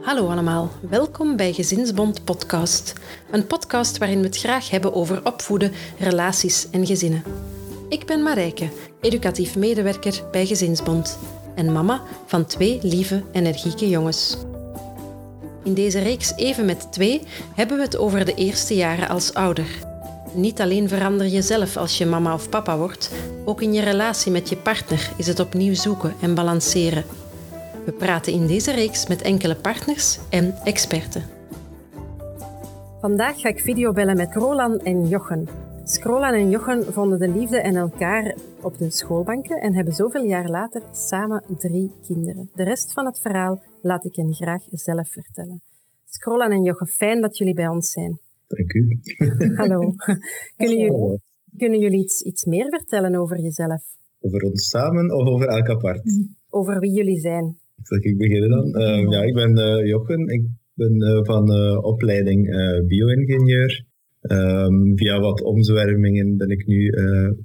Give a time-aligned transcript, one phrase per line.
[0.00, 2.92] Hallo allemaal, welkom bij Gezinsbond Podcast.
[3.30, 7.22] Een podcast waarin we het graag hebben over opvoeden, relaties en gezinnen.
[7.88, 8.68] Ik ben Marijke,
[9.00, 11.18] educatief medewerker bij Gezinsbond
[11.54, 14.36] en mama van twee lieve, energieke jongens.
[15.64, 17.22] In deze reeks Even met twee
[17.54, 19.91] hebben we het over de eerste jaren als ouder.
[20.34, 23.12] Niet alleen verander je zelf als je mama of papa wordt,
[23.44, 27.04] ook in je relatie met je partner is het opnieuw zoeken en balanceren.
[27.84, 31.22] We praten in deze reeks met enkele partners en experten.
[33.00, 35.48] Vandaag ga ik videobellen met Roland en Jochen.
[35.84, 40.48] Scrollan en Jochen vonden de liefde en elkaar op de schoolbanken en hebben zoveel jaar
[40.48, 42.50] later samen drie kinderen.
[42.54, 45.62] De rest van het verhaal laat ik hen graag zelf vertellen.
[46.08, 48.20] Scrollan en Jochen, fijn dat jullie bij ons zijn.
[48.56, 48.98] Dank u.
[49.56, 49.80] Hallo.
[50.56, 51.20] Kunnen jullie,
[51.56, 53.82] kunnen jullie iets, iets meer vertellen over jezelf?
[54.20, 56.02] Over ons samen of over elk apart?
[56.48, 57.56] Over wie jullie zijn?
[57.82, 58.66] Zal ik beginnen dan?
[58.82, 60.28] Uh, ja, ik ben uh, Jochen.
[60.28, 61.50] Ik ben uh, van
[61.82, 62.46] opleiding
[62.86, 63.90] bio-ingenieur.
[64.22, 66.90] Um, via wat omzwervingen ben ik nu,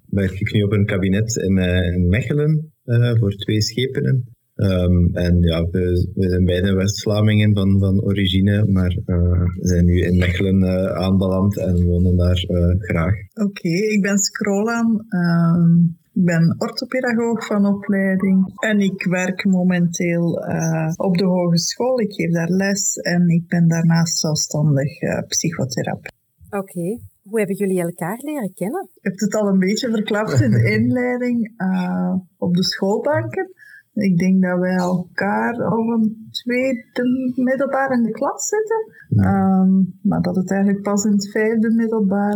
[0.05, 1.57] werk ik nu op een kabinet in,
[1.93, 2.73] in Mechelen
[3.19, 4.36] voor twee schepenen.
[4.57, 10.01] Um, en ja, we, we zijn beide West-Vlamingen van, van origine, maar we zijn nu
[10.01, 12.45] in Mechelen aanbeland en wonen daar
[12.77, 13.13] graag.
[13.33, 15.05] Oké, okay, ik ben Scrolan.
[15.09, 21.99] Um ik ben orthopedagoog van opleiding en ik werk momenteel uh, op de hogeschool.
[21.99, 26.13] Ik geef daar les en ik ben daarnaast zelfstandig uh, psychotherapeut.
[26.49, 26.57] Oké.
[26.57, 26.99] Okay.
[27.23, 28.89] Hoe hebben jullie elkaar leren kennen?
[28.93, 33.51] Je hebt het al een beetje verklapt in de inleiding uh, op de schoolbanken.
[33.97, 38.81] Ik denk dat wij elkaar op een tweede middelbaar in de klas zitten.
[39.25, 42.35] Um, maar dat het eigenlijk pas in het vijfde middelbaar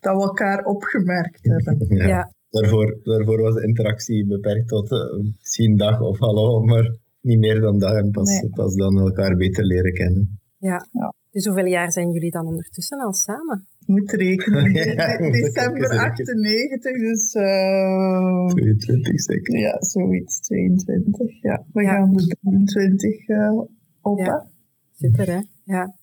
[0.00, 1.76] dat we elkaar opgemerkt hebben.
[1.96, 2.06] Ja.
[2.06, 2.34] ja.
[2.50, 4.98] Daarvoor, daarvoor was de interactie beperkt tot uh,
[5.38, 7.94] misschien dag of hallo, maar niet meer dan dat.
[7.94, 8.50] En pas, nee.
[8.50, 10.38] pas dan elkaar beter leren kennen.
[10.58, 10.86] Ja.
[10.92, 11.14] ja.
[11.30, 13.66] Dus hoeveel jaar zijn jullie dan ondertussen al samen?
[13.86, 14.72] Moet rekenen.
[14.96, 17.34] ja, December 98, dus...
[17.34, 19.58] Uh, 22 zeker.
[19.58, 20.40] Ja, zoiets.
[20.40, 21.64] 22, ja.
[21.72, 21.90] We ja.
[21.90, 23.60] gaan de 23 uh,
[24.00, 24.46] op, ja.
[24.92, 25.40] Super, hè?
[25.64, 25.94] Ja.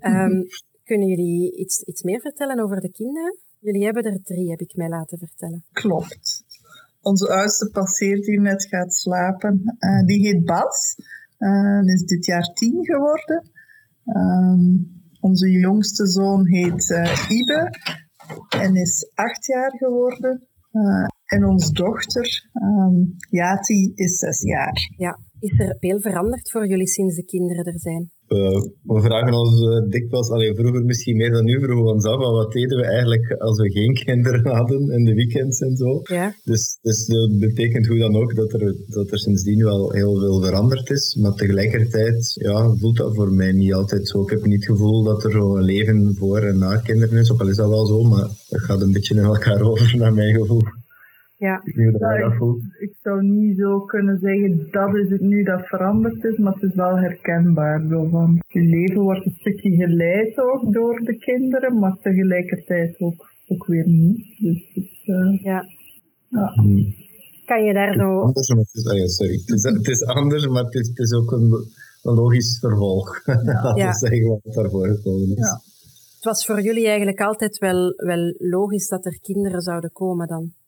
[0.00, 0.46] um,
[0.88, 3.38] kunnen jullie iets, iets meer vertellen over de kinderen?
[3.58, 5.64] Jullie hebben er drie, heb ik mij laten vertellen.
[5.72, 6.44] Klopt.
[7.02, 9.62] Onze oudste passeert hier net gaat slapen.
[9.78, 10.96] Uh, die heet Bas.
[11.38, 13.50] Uh, is dit jaar tien geworden.
[14.04, 17.70] Um, onze jongste zoon heet uh, Ibe
[18.48, 20.48] en is acht jaar geworden.
[21.24, 24.92] en onze dochter, um, Jati, is zes jaar.
[24.96, 28.10] Ja, is er veel veranderd voor jullie sinds de kinderen er zijn?
[28.30, 32.04] Uh, we vragen ons uh, dikwijls, alleen vroeger misschien meer dan nu, vroegen we ons
[32.04, 36.00] af, wat deden we eigenlijk als we geen kinderen hadden in de weekends en zo.
[36.02, 36.34] Ja.
[36.44, 40.42] Dus, dus dat betekent hoe dan ook dat er, dat er sindsdien wel heel veel
[40.42, 41.16] veranderd is.
[41.20, 44.22] Maar tegelijkertijd ja, voelt dat voor mij niet altijd zo.
[44.22, 47.32] Ik heb niet het gevoel dat er zo een leven voor en na kinderen is,
[47.32, 50.14] ook al is dat wel zo, maar dat gaat een beetje in elkaar over, naar
[50.14, 50.62] mijn gevoel.
[51.40, 51.62] Ja.
[51.98, 56.38] Nou, ik, ik, zou niet zo kunnen zeggen dat is het nu dat veranderd is,
[56.38, 57.86] maar het is wel herkenbaar.
[57.88, 63.30] Zo van, je leven wordt een stukje geleid ook door de kinderen, maar tegelijkertijd ook,
[63.46, 64.16] ook weer niet.
[64.38, 65.64] Dus het, uh, ja.
[66.28, 66.52] ja.
[67.44, 68.20] Kan je daar zo...
[68.20, 69.32] Anders, maar het, is, oh ja, sorry.
[69.32, 71.52] Het, is, het is anders, maar het is, het is ook een,
[72.02, 73.22] een logisch vervolg.
[73.24, 73.42] Ja.
[73.62, 73.92] Laten ja.
[73.92, 75.36] zeggen wat daarvoor gekomen is.
[75.36, 75.60] Ja.
[76.14, 80.58] Het was voor jullie eigenlijk altijd wel, wel logisch dat er kinderen zouden komen dan?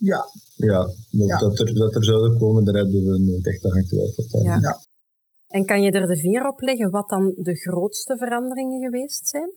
[0.00, 0.24] Ja.
[0.56, 1.38] Ja, ja.
[1.38, 4.42] Dat, er, dat er zouden komen, daar hebben we nooit echt aan getwijfeld.
[4.42, 4.58] Ja.
[4.60, 4.78] ja.
[5.48, 9.50] En kan je er de vinger op leggen wat dan de grootste veranderingen geweest zijn?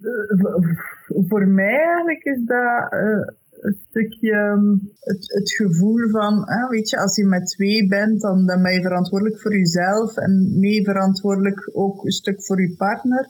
[0.00, 3.26] Uh, voor mij eigenlijk is dat uh,
[3.60, 8.20] een stukje um, het, het gevoel van, uh, weet je, als je met twee bent,
[8.20, 12.74] dan, dan ben je verantwoordelijk voor jezelf en mee verantwoordelijk ook een stuk voor je
[12.76, 13.28] partner.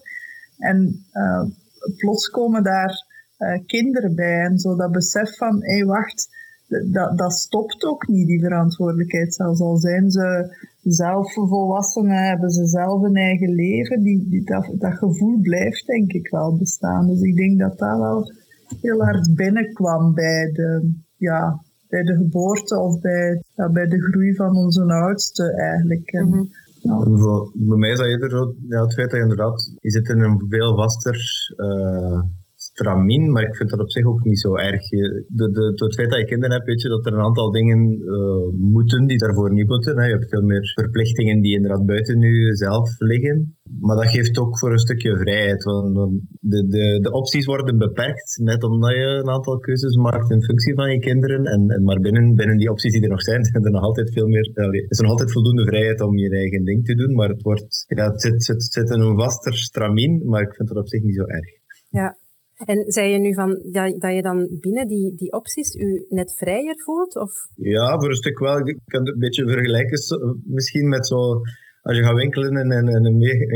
[0.59, 1.05] En
[1.97, 3.07] plots komen daar
[3.67, 6.29] kinderen bij en zo dat besef van, hé hey, wacht,
[6.93, 9.35] dat, dat stopt ook niet, die verantwoordelijkheid.
[9.35, 14.71] Zelfs al zijn ze zelf volwassenen, hebben ze zelf een eigen leven, die, die, dat,
[14.79, 17.07] dat gevoel blijft denk ik wel bestaan.
[17.07, 18.33] Dus ik denk dat dat wel
[18.81, 24.35] heel hard binnenkwam bij de, ja, bij de geboorte of bij, ja, bij de groei
[24.35, 26.13] van onze oudste eigenlijk.
[26.13, 26.49] En,
[26.81, 27.01] ja.
[27.03, 30.09] Voor, bij mij is dat eerder zo, ja, het feit dat je inderdaad, je zit
[30.09, 31.17] in een veel vaster
[31.57, 32.23] uh,
[32.73, 34.89] stramien, maar ik vind dat op zich ook niet zo erg.
[34.89, 37.51] De, de, door het feit dat je kinderen hebt, weet je dat er een aantal
[37.51, 39.99] dingen uh, moeten die daarvoor niet moeten.
[39.99, 40.05] Hè.
[40.07, 43.57] Je hebt veel meer verplichtingen die inderdaad buiten nu zelf liggen.
[43.81, 45.65] Maar dat geeft ook voor een stukje vrijheid.
[45.65, 50.43] Want de, de, de opties worden beperkt, net omdat je een aantal keuzes maakt in
[50.43, 51.45] functie van je kinderen.
[51.45, 54.27] En, maar binnen, binnen die opties die er nog zijn, zijn er nog altijd veel
[54.27, 54.51] meer.
[54.55, 57.15] Er is nog altijd voldoende vrijheid om je eigen ding te doen.
[57.15, 60.69] Maar het, wordt, ja, het, zit, zit, zit in een vaster stramien, maar ik vind
[60.69, 61.59] het op zich niet zo erg.
[61.89, 62.17] Ja,
[62.65, 66.35] en zei je nu van, dat, dat je dan binnen die, die opties u net
[66.37, 67.17] vrijer voelt?
[67.17, 67.33] Of?
[67.55, 68.69] Ja, voor een stuk wel.
[68.69, 69.99] Ik kan het een beetje vergelijken
[70.45, 71.41] misschien met zo
[71.83, 73.05] als je gaat winkelen in, in,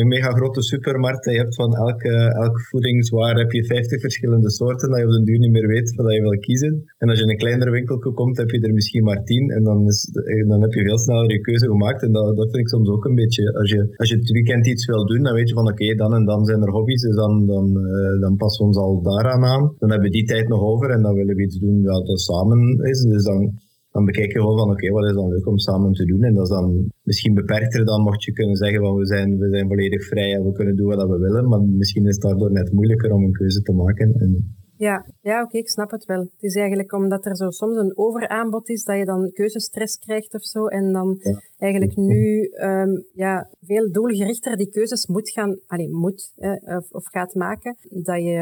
[0.01, 2.13] een, mega, grote supermarkt en je hebt van elke,
[2.45, 5.95] elk voedingswaar heb je 50 verschillende soorten dat je op den duur niet meer weet
[5.95, 6.83] wat je wil kiezen.
[6.99, 9.63] En als je in een kleinere winkel komt, heb je er misschien maar 10 en
[9.63, 10.11] dan, is,
[10.47, 12.03] dan heb je veel sneller je keuze gemaakt.
[12.03, 13.53] En dat, dat vind ik soms ook een beetje.
[13.53, 16.15] Als je, als je het weekend iets wil doen, dan weet je van oké, dan
[16.15, 19.45] en dan zijn er hobby's, dus dan, dan, uh, dan passen we ons al daaraan
[19.45, 19.75] aan.
[19.79, 22.21] Dan hebben we die tijd nog over en dan willen we iets doen dat, dat
[22.21, 23.01] samen is.
[23.01, 23.53] Dus dan
[23.95, 26.23] dan bekijk je gewoon van oké, wat is dan leuk om samen te doen?
[26.23, 29.49] En dat is dan misschien beperkter dan mocht je kunnen zeggen van we zijn, we
[29.49, 32.53] zijn volledig vrij en we kunnen doen wat we willen, maar misschien is het daardoor
[32.53, 34.15] net moeilijker om een keuze te maken.
[34.15, 34.57] En...
[34.89, 36.21] Ja, ja oké, ik snap het wel.
[36.21, 40.35] Het is eigenlijk omdat er zo soms een overaanbod is, dat je dan keuzestress krijgt
[40.35, 41.21] of zo, en dan
[41.59, 46.33] eigenlijk nu um, ja, veel doelgerichter die keuzes moet gaan, alleen moet,
[46.79, 48.39] of, of gaat maken, dat je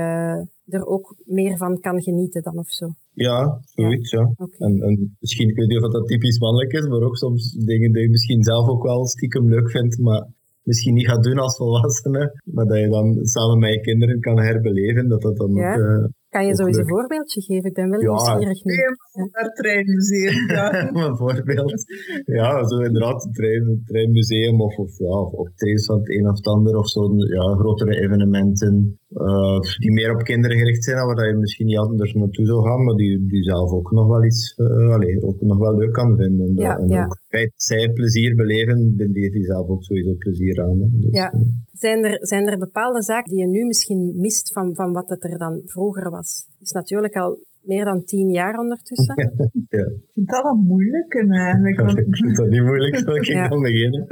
[0.67, 2.87] er ook meer van kan genieten dan of zo.
[3.13, 4.35] Ja, zoiets, ja.
[4.59, 7.93] En, en, misschien, ik weet niet of dat typisch mannelijk is, maar ook soms dingen
[7.93, 10.27] die je misschien zelf ook wel stiekem leuk vindt, maar
[10.63, 14.39] misschien niet gaat doen als volwassene, maar dat je dan samen met je kinderen kan
[14.39, 15.77] herbeleven, dat dat dan ook...
[15.77, 16.05] Uh,
[16.35, 17.69] kan je sowieso een voorbeeldje geven?
[17.71, 18.73] Ik ben wel nieuwsgierig nu.
[18.73, 20.51] Ja, het treinmuseum.
[20.57, 20.67] Ja.
[21.09, 21.85] een voorbeeld.
[22.25, 25.49] Ja, zo inderdaad, het trein, treinmuseum of, of, ja, of
[25.87, 29.01] van het een of het ander, of zo ja, grotere evenementen.
[29.15, 32.63] Uh, die meer op kinderen gericht zijn, waar je misschien niet altijd er naartoe zou
[32.63, 35.93] gaan, maar die, die zelf ook nog wel iets, uh, allez, ook nog wel leuk
[35.93, 36.55] kan vinden.
[36.55, 37.05] Ja, en ja.
[37.05, 40.79] ook feit zij plezier beleven, beleeft die zelf ook sowieso plezier aan.
[40.93, 41.33] Dus, ja.
[41.73, 45.25] Zijn er, zijn er bepaalde zaken die je nu misschien mist van, van wat het
[45.25, 46.47] er dan vroeger was?
[46.53, 49.15] Het is natuurlijk al meer dan tien jaar ondertussen.
[49.79, 49.87] ja.
[49.87, 51.81] Ik vind dat wel moeilijk eigenlijk.
[51.81, 51.99] Want...
[51.99, 53.49] ik vind dat niet moeilijk, zal ik ja.
[53.49, 54.03] kan beginnen.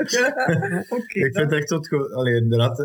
[0.99, 2.77] okay, ik vind echt zo het allee, inderdaad,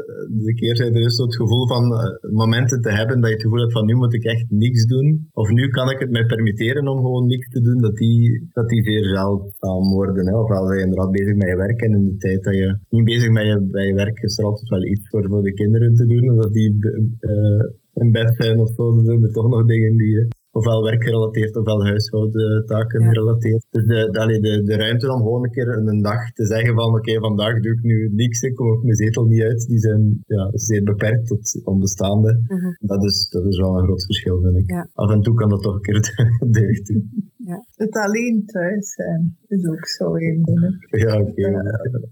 [0.45, 3.59] de keerzijde is zo het gevoel van uh, momenten te hebben dat je het gevoel
[3.59, 5.27] hebt van nu moet ik echt niks doen.
[5.31, 8.69] Of nu kan ik het mij permitteren om gewoon niks te doen, dat die, dat
[8.69, 10.27] die zeer zeldzaam worden.
[10.27, 10.37] Hè.
[10.37, 13.05] Ofwel ben je inderdaad bezig met je werk en in de tijd dat je niet
[13.05, 15.95] bezig met je, bij je werk is er altijd wel iets voor, voor de kinderen
[15.95, 16.29] te doen.
[16.29, 16.77] Of dat die
[17.19, 17.63] uh,
[17.93, 20.27] in bed zijn of zo, dan zijn er toch nog dingen die
[20.57, 23.07] ofwel werkgerelateerd ofwel huishoudentaken ja.
[23.07, 23.65] gerelateerd.
[23.69, 26.95] Dus de, de, de, de, ruimte om gewoon een keer een dag te zeggen van
[26.95, 30.23] oké, vandaag doe ik nu niks, ik kom op mijn zetel niet uit, die zijn
[30.27, 32.31] ja, zeer beperkt tot onbestaande.
[32.47, 34.69] Uh dat, is, dat is wel een groot verschil, vind ik.
[34.69, 34.89] Ja.
[34.93, 35.99] Af en toe kan dat toch een keer
[36.59, 37.33] deugd doen.
[37.37, 37.65] Ja.
[37.75, 40.43] Het alleen thuis zijn is ook zo een
[40.89, 41.29] Ja, oké.
[41.29, 41.51] Okay.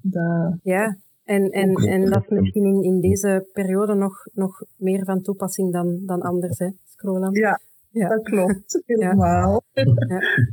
[0.01, 0.97] Ja, ja.
[1.23, 5.71] En, en, en dat is misschien in, in deze periode nog, nog meer van toepassing
[5.71, 7.33] dan, dan anders, hè, scrollen.
[7.33, 7.59] Ja,
[7.93, 8.07] ja.
[8.07, 9.63] Dat klopt, helemaal.
[9.71, 9.83] Ja.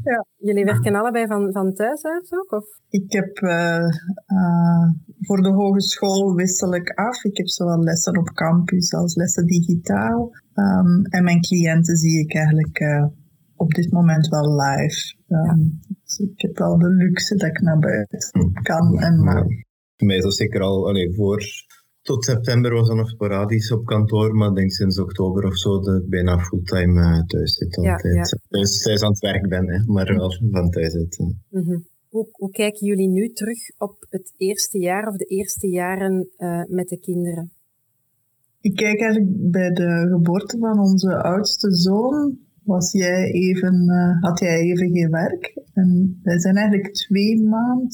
[0.04, 0.26] ja.
[0.36, 2.52] Jullie werken allebei van, van thuis uit ook?
[2.52, 2.64] Of?
[2.88, 3.88] Ik heb uh,
[4.26, 4.88] uh,
[5.20, 7.24] voor de hogeschool wissel ik af.
[7.24, 10.30] Ik heb zowel lessen op campus als lessen digitaal.
[10.54, 13.06] Um, en mijn cliënten zie ik eigenlijk uh,
[13.56, 15.14] op dit moment wel live.
[15.28, 19.44] Um, dus ik heb wel de luxe dat ik naar buiten kan en mag.
[19.96, 21.42] Voor mij is dat zeker al allee, voor
[22.10, 25.80] tot september was dat nog sporadisch op kantoor, maar ik denk sinds oktober of zo
[25.80, 27.78] dat ik bijna fulltime uh, thuis zit.
[27.82, 28.22] Ja, ja.
[28.48, 31.18] Dus thuis aan het werk ben, hè, maar wel van thuis uit.
[31.18, 31.86] Mm -hmm.
[32.08, 36.62] hoe, hoe, kijken jullie nu terug op het eerste jaar of de eerste jaren uh,
[36.68, 37.52] met de kinderen?
[38.60, 44.38] Ik kijk eigenlijk bij de geboorte van onze oudste zoon was jij even, uh, had
[44.38, 45.59] jij even geen werk.
[45.74, 47.88] En wij zijn eigenlijk twee maanden,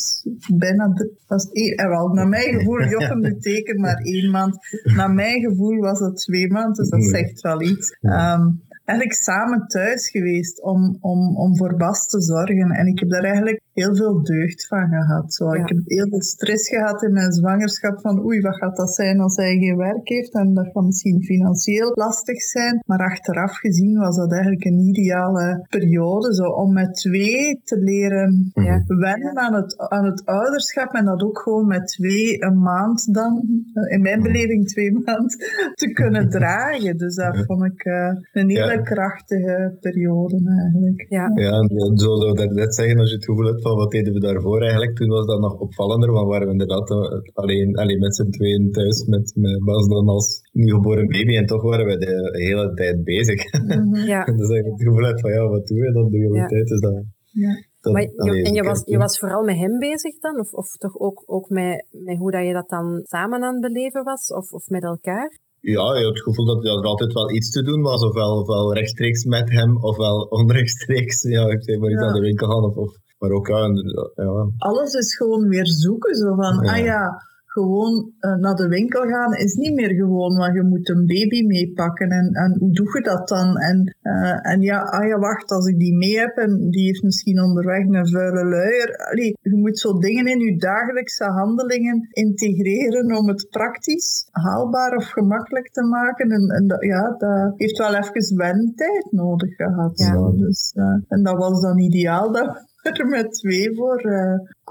[0.57, 0.93] bijna,
[1.27, 4.59] was één, eh, wel, naar mijn gevoel, Jochem de teken maar één maand.
[4.97, 7.99] Naar mijn gevoel was dat twee maanden, dus dat zegt wel iets.
[8.01, 12.71] Um, eigenlijk samen thuis geweest om, om, om voor Bas te zorgen.
[12.71, 15.35] En ik heb daar eigenlijk heel veel deugd van gehad.
[15.35, 15.53] Zo.
[15.53, 19.21] Ik heb heel veel stress gehad in mijn zwangerschap van oei, wat gaat dat zijn
[19.21, 20.35] als hij geen werk heeft?
[20.35, 22.83] En dat gaat misschien financieel lastig zijn.
[22.87, 28.51] Maar achteraf gezien was dat eigenlijk een ideale periode zo, om met twee te leren
[28.55, 28.83] ja.
[28.87, 30.95] wennen aan het, aan het ouderschap.
[30.95, 33.43] En dat ook gewoon met twee een maand dan,
[33.89, 35.37] in mijn beleving twee maand,
[35.75, 36.97] te kunnen dragen.
[36.97, 41.07] Dus dat vond ik uh, een hele hele krachtige perioden eigenlijk.
[41.09, 43.91] Ja, ja en zo zou dat net zeggen, als je het gevoel hebt van wat
[43.91, 46.91] deden we daarvoor eigenlijk, toen was dat nog opvallender, want waren we inderdaad
[47.33, 51.63] alleen, alleen met z'n tweeën thuis met, met Bas dan als nieuwgeboren baby en toch
[51.63, 53.41] waren we de hele tijd bezig.
[53.53, 53.95] Mhm.
[53.95, 54.25] ja.
[54.39, 56.47] dus dat je het gevoel hebt van ja, wat doen we dan de hele Ja.
[56.47, 56.67] tijd?
[56.67, 57.55] Dus dat, Ja.
[57.81, 60.41] dat- Maar je, en je was, je was vooral met hem bezig dan?
[60.41, 63.73] Of, of toch ook, ook met, met hoe dat je dat dan samen aan het
[63.73, 64.33] beleven was?
[64.33, 65.39] Of, of met elkaar?
[65.75, 68.75] Ja, je hebt het gevoel dat er altijd wel iets te doen was, ofwel, ofwel
[68.75, 71.23] rechtstreeks met hem, ofwel onrechtstreeks.
[71.23, 72.07] Ja, ik zei maar iets Ja.
[72.07, 74.49] aan de winkel gaan, of, of, maar ook ja.
[74.57, 76.15] Alles is gewoon weer zoeken.
[76.15, 77.23] Zo van, ah ja,
[77.57, 81.41] gewoon eh, naar de winkel gaan is niet meer gewoon, want je moet een baby
[81.47, 82.09] meepakken.
[82.09, 83.57] En, en hoe doe je dat dan?
[83.57, 87.03] En, eh, en ja, ah ja, wacht, als ik die mee heb en die heeft
[87.03, 88.89] misschien onderweg een vuile luier.
[89.11, 95.07] Allee, je moet zo dingen in je dagelijkse handelingen integreren om het praktisch haalbaar of
[95.07, 96.31] gemakkelijk te maken.
[96.31, 99.99] En, en dat, ja, dat heeft wel even wentijd nodig gehad.
[99.99, 100.13] Ja.
[100.13, 100.37] Zo.
[100.37, 104.01] Dus, eh, en dat was dan ideaal dat we er met twee voor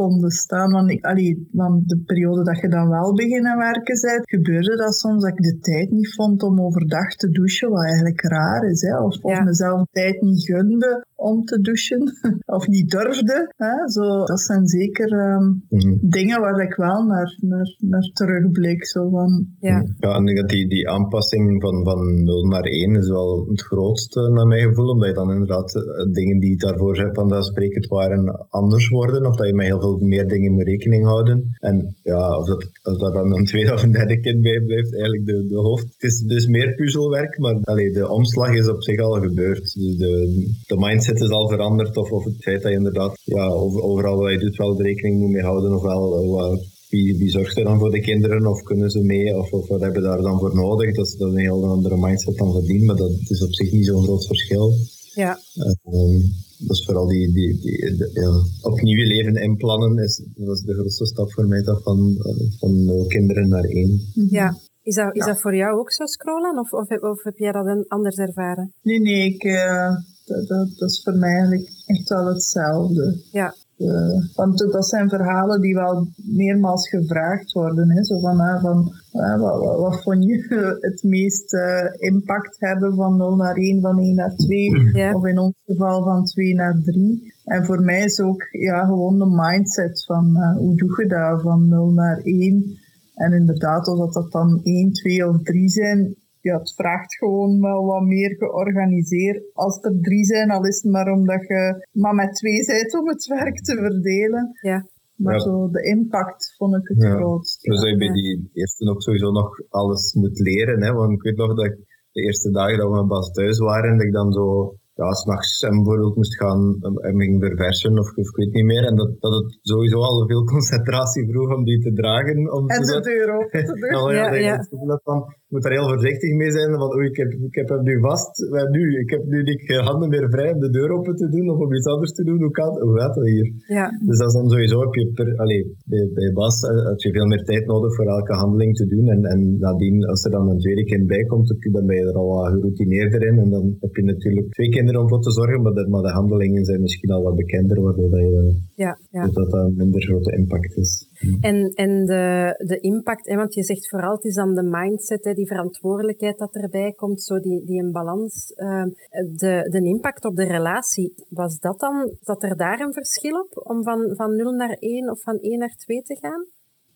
[0.01, 0.71] konden staan.
[0.71, 4.93] Want, ik, allee, want de periode dat je dan wel beginnen werken bent, gebeurde dat
[4.93, 8.81] soms dat ik de tijd niet vond om overdag te douchen, wat eigenlijk raar is.
[8.81, 8.93] Hè?
[9.07, 9.43] Of, of Ja.
[9.43, 12.01] mezelf tijd niet gunde om te douchen,
[12.57, 13.53] of niet durfde.
[13.55, 13.89] Hè?
[13.89, 15.95] Zo, dat zijn zeker ehm, Mhm.
[16.01, 18.85] dingen waar ik wel naar, naar, naar terugblik.
[18.85, 22.63] Zo van, Ja, Ja, en ik denk dat die, die aanpassing van, van 0 naar
[22.63, 26.57] 1 is wel het grootste naar mijn gevoel, omdat je dan inderdaad eh, dingen die
[26.57, 31.55] daarvoor vanzelfsprekend waren anders worden, of dat je met heel meer dingen moet rekening houden.
[31.59, 34.93] En ja, of dat, of dat dan een tweede of een derde kind bij blijft,
[34.93, 35.83] eigenlijk de, de hoofd.
[35.83, 39.73] Het is dus meer puzzelwerk, maar allee, de omslag is op zich al gebeurd.
[39.73, 43.47] Dus de, de mindset is al veranderd, of, of het feit dat je inderdaad ja,
[43.47, 47.29] over, overal wat je doet wel rekening moet mee houden, ofwel eh, wat- wie, wie
[47.29, 50.21] zorgt er dan voor de kinderen of kunnen ze mee of, of wat hebben daar
[50.21, 50.95] dan voor nodig?
[50.95, 53.71] Dat is, dat is een heel andere mindset dan verdien, maar dat is op zich
[53.71, 54.73] niet zo'n groot verschil.
[55.13, 56.19] ja, Ehm,
[56.57, 60.61] dat is vooral die, die, die de- ja, opnieuw je leven inplannen, is, dat is
[60.63, 64.01] de grootste stap voor mij, dat van, eh, van nul kinderen naar één.
[64.29, 64.57] ja.
[64.83, 65.31] Is dat, is Ja.
[65.31, 66.59] dat voor jou ook zo scrollen?
[66.59, 68.73] Of, of, heb, of heb jij dat een- anders ervaren?
[68.81, 69.95] nee, nee, ik, eh,
[70.25, 73.21] dat, dat, dat is voor mij eigenlijk echt wel hetzelfde.
[73.31, 77.91] Ja, Eh, want dat zijn verhalen die wel meermaals gevraagd worden.
[77.91, 78.03] Hè?
[78.03, 82.95] Zo van, ah, van ah, wat, wat, wat vond je het meest eh, impact hebben
[82.95, 85.13] van 0 naar 1, van 1 naar 2, Ja.
[85.13, 87.33] of in ons geval van 2 naar 3.
[87.45, 91.41] En voor mij is ook ja, gewoon de mindset van eh, hoe doe je dat
[91.41, 92.77] van 0 naar 1.
[93.15, 96.15] En inderdaad, of dat, dat dan 1, 2 of 3 zijn,
[96.49, 99.43] ja, het vraagt gewoon wel wat meer georganiseerd.
[99.53, 103.07] Als er drie zijn, al is het maar omdat je maar met twee bent om
[103.07, 104.43] het werk te verdelen.
[104.61, 104.79] ja,
[105.15, 105.39] Maar Ja.
[105.39, 107.15] zo de impact vond ik het Ja.
[107.15, 107.61] grootst.
[107.61, 110.83] Dus dat je bij die eerste ook sowieso nog alles moet leren.
[110.83, 110.91] Hè?
[110.93, 111.75] Want ik weet nog dat ik
[112.11, 115.61] de eerste dagen dat we met Bas thuis waren, dat ik dan zo ja, s'nachts
[115.61, 116.61] hem bijvoorbeeld moest gaan
[117.07, 118.83] hem ging verversen of, of ik weet niet meer.
[118.89, 122.37] En dat, dat het sowieso al veel concentratie vroeg om die te dragen.
[122.57, 123.91] Om En de deur open te doen.
[123.91, 124.65] Nou ja,
[125.03, 125.19] van,
[125.51, 126.69] moet daar heel voorzichtig mee zijn.
[126.97, 128.31] Oei, ik heb, ik heb hem nu vast.
[128.55, 131.49] Wel, nu, ik heb nu niet handen meer vrij om de deur open te doen
[131.49, 132.39] of om iets anders te doen.
[132.45, 133.47] Hoe, kan, hoe gaat dat hier?
[133.77, 137.01] ja, Dus dat is dan sowieso, heb je per, allee, bij, bij Bas eh, had
[137.01, 139.07] je veel meer tijd nodig voor elke handeling te doen.
[139.07, 142.17] En, en nadien, als er dan een tweede kind bij komt, dan ben je er
[142.21, 143.37] al wat geroutineerder in.
[143.39, 146.11] En dan heb je natuurlijk twee kinderen om voor te zorgen, maar de, maar de
[146.11, 149.23] handelingen zijn misschien al wat bekender, waardoor dat, je, ja, ja.
[149.23, 151.09] dat dat een minder grote impact is.
[151.41, 155.23] En, en de, de impact, hè, want je zegt vooral het is dan de mindset,
[155.23, 158.53] hè, die verantwoordelijkheid dat erbij komt, zo die, die een balans.
[158.53, 158.89] ehm,
[159.35, 163.67] de, de impact op de relatie, was dat dan, zat er daar een verschil op
[163.67, 166.45] om van, van 0 naar 1 of van 1 naar 2 te gaan?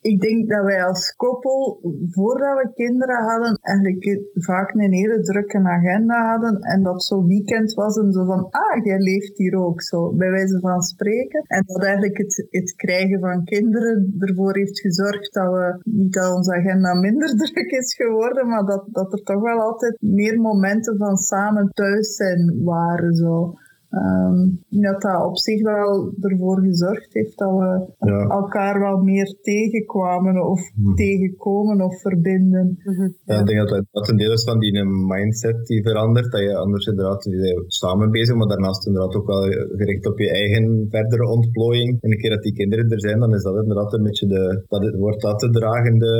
[0.01, 1.79] Ik denk dat wij als koppel,
[2.11, 6.59] voordat we kinderen hadden, eigenlijk vaak een hele drukke agenda hadden.
[6.59, 10.29] En dat zo'n weekend was en zo van, ah, jij leeft hier ook, zo, bij
[10.29, 11.43] wijze van spreken.
[11.47, 16.35] En dat eigenlijk het, het krijgen van kinderen ervoor heeft gezorgd dat we, niet dat
[16.35, 20.97] onze agenda minder druk is geworden, maar dat, dat er toch wel altijd meer momenten
[20.97, 23.53] van samen thuis zijn waren, zo.
[23.89, 28.27] Ehm, dat dat op zich wel ervoor gezorgd heeft dat we Ja.
[28.27, 30.93] elkaar wel meer tegenkwamen of Mhm.
[30.95, 32.77] tegenkomen of verbinden.
[33.25, 36.31] Ja, ik denk dat dat- een deel is van die mindset die verandert.
[36.31, 39.41] Dat je anders inderdaad, je samen bezig, maar daarnaast inderdaad ook wel
[39.77, 41.97] gericht op je eigen verdere ontplooiing.
[42.01, 44.63] En een keer dat die kinderen er zijn, dan is dat inderdaad een beetje de,
[44.67, 46.11] dat het, wordt dat de dragende,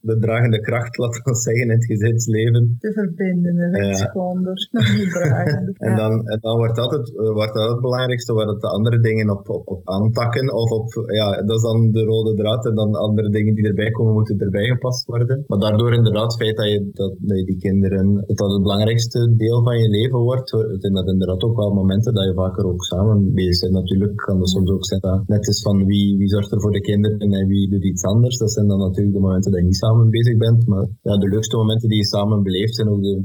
[0.00, 2.76] de dragende kracht, laten we zeggen, in het gezinsleven.
[2.78, 3.74] Te verbinden,
[4.10, 4.68] gewoon door
[4.98, 5.72] niet dragen.
[5.76, 8.68] En, dan, en dan wordt dat het het, wordt dat het belangrijkste, waar het de
[8.68, 10.54] andere dingen op, op, op, aantakken.
[10.62, 10.88] Of op,
[11.20, 12.66] ja, dat is dan de rode draad.
[12.66, 15.44] En dan andere dingen die erbij komen, moeten erbij gepast worden.
[15.46, 19.20] Maar daardoor inderdaad, het feit dat je, dat, dat die kinderen, dat dat het belangrijkste
[19.36, 20.50] deel van je leven wordt.
[20.50, 23.72] Het zijn dat inderdaad ook wel momenten dat je vaker ook samen bezig bent.
[23.72, 26.72] Natuurlijk kan het soms ook zijn dat net is van wie, wie zorgt er voor
[26.72, 28.36] de kinderen en wie doet iets anders.
[28.38, 30.66] Dat zijn dan natuurlijk de momenten dat je niet samen bezig bent.
[30.66, 33.22] Maar ja, de leukste momenten die je samen beleeft zijn ook de,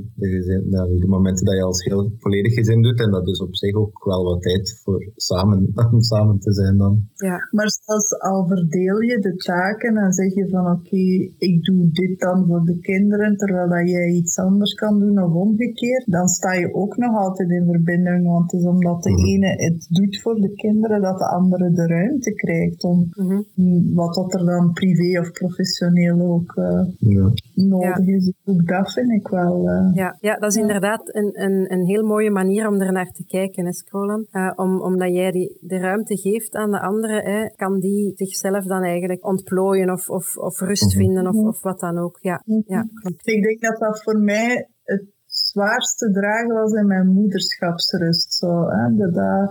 [1.00, 3.00] de, momenten dat je als heel volledig gezin doet.
[3.00, 6.78] En dat is op zich ook wel wat tijd voor samen, om samen te zijn
[6.78, 7.04] dan.
[7.16, 11.04] Ja, maar zelfs al verdeel je de taken en zeg je van oké,
[11.38, 15.34] ik doe dit dan voor de kinderen terwijl dat jij iets anders kan doen of
[15.34, 18.28] omgekeerd, dan sta je ook nog altijd in verbinding.
[18.28, 19.26] Want het is omdat de mhm.
[19.26, 23.94] ene het doet voor de kinderen dat de andere de ruimte krijgt om mhm.
[23.94, 27.32] wat dat er dan privé of professioneel ook uh, ja.
[27.54, 28.34] nodig is.
[28.46, 29.70] Ook dat vind ik wel.
[29.70, 30.18] Uh, ja.
[30.20, 33.59] ja, dat is inderdaad een, een, een heel mooie manier om er naar te kijken,
[33.68, 34.28] Scrollen.
[34.32, 38.66] Uh, om, omdat jij die, de ruimte geeft aan de andere, hè, kan die zichzelf
[38.66, 40.98] dan eigenlijk ontplooien of, of, of rust mhm.
[40.98, 42.18] vinden of, of wat dan ook.
[42.22, 42.62] Ja, mhm.
[42.66, 42.86] ja,
[43.24, 48.34] Ik denk dat dat voor mij het zwaarste dragen was in mijn moederschapsrust.
[48.34, 48.96] Zo, hè.
[48.96, 49.50] De,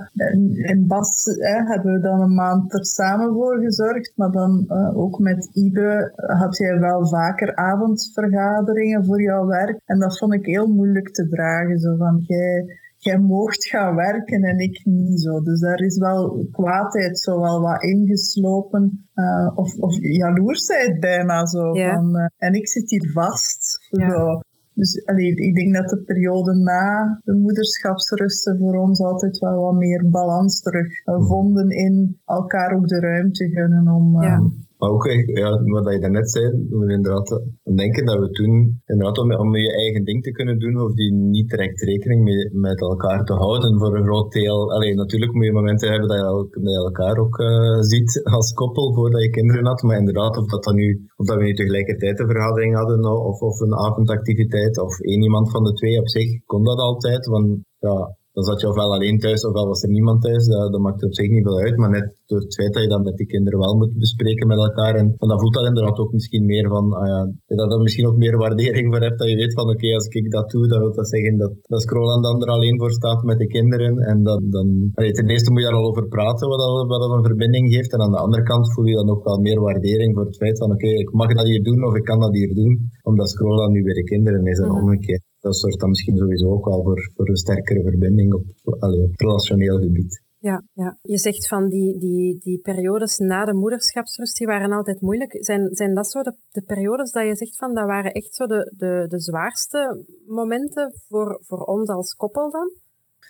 [0.73, 4.99] in Bas hè, hebben we dan een maand er samen voor gezorgd, maar dan uh,
[4.99, 9.81] ook met Ibe had jij wel vaker avondvergaderingen voor jouw werk.
[9.85, 11.79] En dat vond ik heel moeilijk te dragen.
[11.79, 15.40] Zo van, jij, jij moogt gaan werken en ik niet zo.
[15.40, 19.09] Dus daar is wel kwaadheid zo wel wat ingeslopen.
[19.14, 21.73] Uh, of, of jaloersheid bijna zo.
[21.73, 23.87] Van, uh, en ik zit hier vast.
[23.90, 24.11] Ja.
[24.11, 24.40] Zo.
[24.75, 29.75] Dus allee, ik denk dat de periode na de moederschapsrusten voor ons altijd wel wat
[29.75, 34.40] meer balans terug vonden in elkaar ook de ruimte gunnen om, ja.
[34.78, 35.04] Maar ook,
[35.42, 37.42] ja, wat je daarnet zei, we inderdaad
[37.76, 41.12] denken dat we toen, inderdaad om, om je eigen ding te kunnen doen, of die
[41.12, 44.73] niet direct rekening mee, met elkaar te houden voor een groot deel.
[44.73, 48.52] Alleen natuurlijk moet je momenten hebben dat je, dat je elkaar ook uh, ziet als
[48.52, 51.54] koppel voordat je kinderen had, maar inderdaad, of dat, dan nu, of dat we nu
[51.54, 56.08] tegelijkertijd een vergadering hadden, of, of een avondactiviteit, of één iemand van de twee op
[56.08, 59.97] zich, kon dat altijd, want ja, dan zat je ofwel alleen thuis ofwel was er
[59.97, 60.45] niemand thuis.
[60.47, 61.76] Dat, dat maakt op zich niet veel uit.
[61.76, 64.59] Maar net door het feit dat je dat met die kinderen wel moet bespreken met
[64.59, 64.95] elkaar.
[64.95, 67.21] En, en dan voelt dat inderdaad ook misschien meer van, ah ja,
[67.61, 69.18] dat er misschien ook meer waardering voor hebt.
[69.18, 71.83] Dat je weet van, oké, als ik dat doe, dan wil dat zeggen dat, dat
[71.83, 73.99] Scrolland dan er alleen voor staat met de kinderen.
[73.99, 77.00] En dan, dan allee, ten eerste moet je daar al over praten, wat dat, wat
[77.00, 77.92] dat een verbinding geeft.
[77.92, 80.59] En aan de andere kant voel je dan ook wel meer waardering voor het feit
[80.59, 82.90] van, oké, ik mag dat hier doen of ik kan dat hier doen.
[83.02, 86.64] Omdat Scrolland nu bij de kinderen is en omgekeerd dat zorgt dan misschien sowieso ook
[86.64, 88.45] wel voor, voor een sterkere verbinding op,
[88.78, 90.23] allee, op relationeel gebied.
[90.40, 95.00] Ja, ja, je zegt van die, die, die periodes na de moederschapsrust, die waren altijd
[95.00, 95.37] moeilijk.
[95.39, 98.47] Zijn, zijn dat zo de, de periodes dat je zegt van, dat waren echt zo
[98.47, 102.73] de, de, de zwaarste momenten voor, voor ons als koppel dan?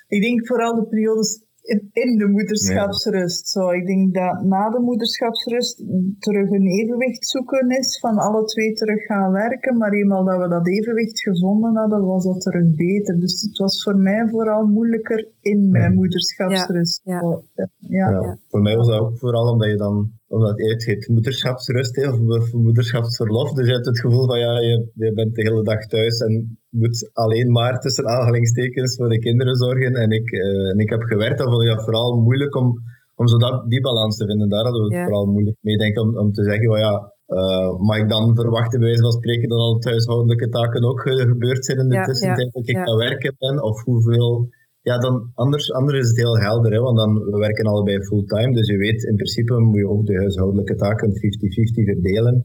[0.08, 1.44] Ik denk vooral de periodes
[1.92, 3.48] in de moederschapsrust.
[3.48, 5.76] Zo, ik denk dat na de moederschapsrust
[6.18, 9.76] terug een evenwicht zoeken is, van alle twee terug gaan werken.
[9.76, 13.20] Maar eenmaal dat we dat evenwicht gevonden hadden, was dat terug beter.
[13.20, 17.00] Dus het was voor mij vooral moeilijker in mijn moederschapsrust.
[17.04, 17.40] Ja.
[17.78, 18.10] Ja.
[18.10, 18.38] ja.
[18.48, 23.52] Voor mij was dat ook vooral omdat je dan omdat het heet moederschapsrust of moederschapsverlof.
[23.52, 26.58] Dus je hebt het gevoel van ja, je, je bent de hele dag thuis en
[26.68, 29.92] moet alleen maar tussen aanhalingstekens voor de kinderen zorgen.
[29.94, 32.74] En ik, uh, en ik heb gewerkt, dan vond ik dat vooral moeilijk om,
[33.14, 34.48] om zo dat, die balans te vinden.
[34.48, 37.12] Daar hadden we het vooral moeilijk mee, denk ik, om, om te zeggen, well, ja,
[37.26, 41.64] uh, mag ik dan verwachten, bij wijze van spreken, dat al thuishoudelijke taken ook gebeurd
[41.64, 43.62] zijn in de tussentijd dat ik aan werken ben?
[43.62, 44.48] Of hoeveel
[44.88, 48.54] ja, dan anders, anders is het heel helder, hè, want dan, we werken allebei fulltime,
[48.54, 52.36] dus je weet, in principe moet je ook de huishoudelijke taken 50-50 verdelen.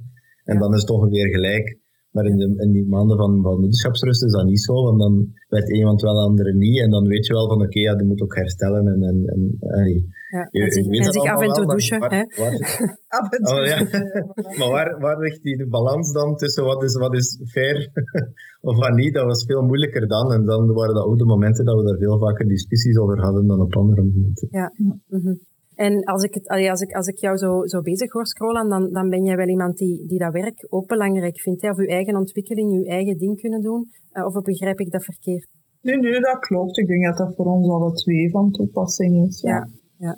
[0.43, 1.67] En dan is het toch weer gelijk.
[2.13, 5.33] Maar in, de, in die maanden van, van moederschapsrust is dat niet zo, want dan
[5.47, 6.79] werd iemand wel, de andere niet.
[6.79, 8.87] En dan weet je wel van, oké, ja, die moet ook herstellen.
[8.87, 9.41] En, en, en,
[10.29, 11.99] ja, je, en zich, zich af en toe douchen.
[11.99, 12.23] Waar, hè?
[12.41, 12.53] Waar,
[13.19, 13.59] af en toe.
[13.59, 13.79] Oh, ja.
[14.59, 17.89] maar waar, waar ligt die balans dan tussen wat is, wat is fair
[18.69, 19.13] of wat niet?
[19.13, 20.33] Dat was veel moeilijker dan.
[20.33, 23.47] En dan waren dat ook de momenten dat we daar veel vaker discussies over hadden
[23.47, 24.47] dan op andere momenten.
[24.51, 24.71] Ja.
[25.07, 28.69] Mm En als ik, het, als ik, als ik jou zo, zo bezig hoor scrollen,
[28.69, 31.61] dan, dan ben jij wel iemand die, die dat werk ook belangrijk vindt.
[31.61, 31.69] Hè?
[31.69, 33.89] Of je eigen ontwikkeling, je eigen ding kunnen doen.
[34.13, 35.47] Uh, of begrijp ik dat verkeerd?
[35.81, 36.77] Nee, nee, dat klopt.
[36.77, 39.41] Ik denk dat dat voor ons alle twee van toepassing is.
[39.41, 39.67] ja
[40.03, 40.17] ja.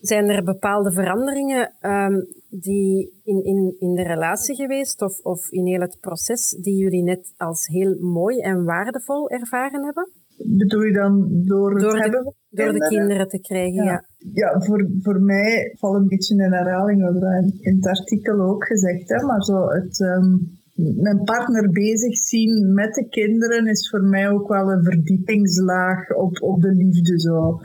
[0.00, 5.66] Zijn er bepaalde veranderingen um, die in, in, in de relatie geweest of, of in
[5.66, 10.12] heel het proces die jullie net als heel mooi en waardevol ervaren hebben?
[10.44, 14.04] Bedoel je dan door het door de, hebben Door de kinderen te krijgen, ja.
[14.18, 18.40] Ja, voor, voor mij valt een beetje in herhaling, we hebben dat in, het artikel
[18.40, 20.58] ook gezegd, hè, maar zo het, um,
[20.96, 26.42] mijn partner bezig zien met de kinderen is voor mij ook wel een verdiepingslaag op,
[26.42, 27.20] op de liefde.
[27.20, 27.60] Zo.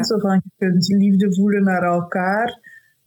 [0.00, 2.60] zo van, je kunt liefde voelen naar elkaar.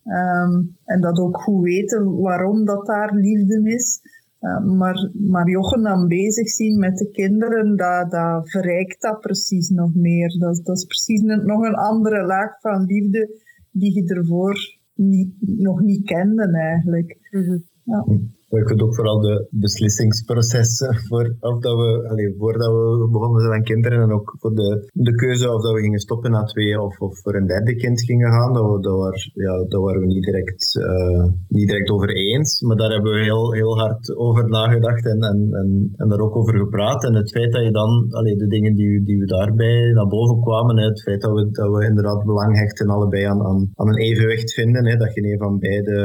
[0.04, 4.00] Ehm, en dat ook goed weten waarom dat daar liefde is.
[4.42, 9.70] Uh, maar, maar Jochen dan bezig zien met de kinderen, dat, dat verrijkt dat precies
[9.70, 10.40] nog meer.
[10.40, 15.82] Dat, dat is precies nog een andere laag van liefde die je ervoor niet, nog
[15.82, 17.18] niet kende eigenlijk.
[17.32, 17.58] Mhm.
[17.84, 18.06] ja.
[18.50, 23.54] Ik vind ook vooral de beslissingsprocessen voor, of dat we, allee, voordat we begonnen zijn
[23.54, 26.82] aan kinderen en ook voor de, de keuze of dat we gingen stoppen na twee
[26.82, 30.02] of, of voor een derde kind gingen gaan, dat, we, dat, waren, ja, dat waren
[30.02, 32.62] we niet direct, uh, niet direct over eens.
[32.62, 36.36] Maar daar hebben we heel, heel hard over nagedacht en, en, en, en daar ook
[36.36, 37.04] over gepraat.
[37.04, 40.42] En het feit dat je dan, allee, de dingen die, die we daarbij naar boven
[40.42, 44.02] kwamen, het feit dat we, dat we inderdaad belang hechten allebei aan, aan, aan een
[44.10, 45.96] evenwicht vinden, hè, dat je een van beide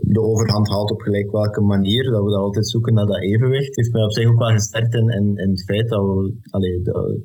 [0.00, 3.76] de overhand haalt op gelijk welke manier, dat we dat altijd zoeken naar dat evenwicht,
[3.76, 6.32] heeft mij op zich ook wel gesterkt in, in, het feit dat we,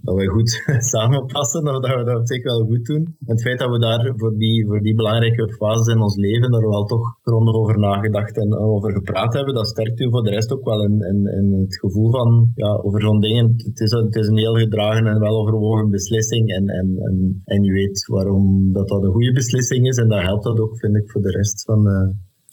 [0.01, 3.03] dat, goed samenpassen, dat we, dat we dat op zich wel goed doen.
[3.27, 6.51] En het feit dat we daar voor die, voor die belangrijke fases in ons leven,
[6.51, 10.29] daar wel toch grondig over nagedacht en over gepraat hebben, dat sterkt u voor de
[10.29, 13.91] rest ook wel in, in, in het gevoel van, ja, over zo'n dingen, het is,
[13.91, 18.07] het is een heel gedragen en wel overwogen beslissing en, en, en, en je weet
[18.07, 21.21] waarom dat, dat een goede beslissing is en dat helpt dat ook, vind ik, voor
[21.21, 21.87] de rest van...
[21.87, 22.09] Uh,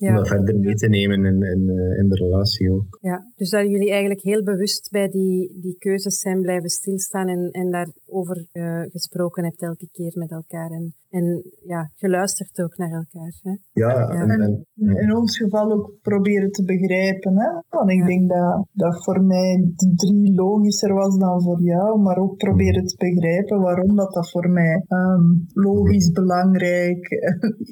[0.09, 2.99] om dat verder mee te nemen in, in, eh, in de relatie ook.
[3.01, 7.51] Ja, dus dat jullie eigenlijk heel bewust bij die, die keuzes zijn blijven stilstaan en,
[7.51, 10.71] en daarover uh, gesproken hebt elke keer met elkaar.
[10.71, 13.33] En, en ja, geluisterd ook naar elkaar.
[13.43, 13.55] Hè?
[13.73, 17.39] Ja, En, en, in ons geval ook proberen te begrijpen.
[17.39, 17.49] Hè?
[17.69, 22.17] Want ik denk dat, dat voor mij de drie logischer was dan voor jou, maar
[22.17, 27.09] ook proberen te begrijpen waarom dat, dat voor mij um, logisch belangrijk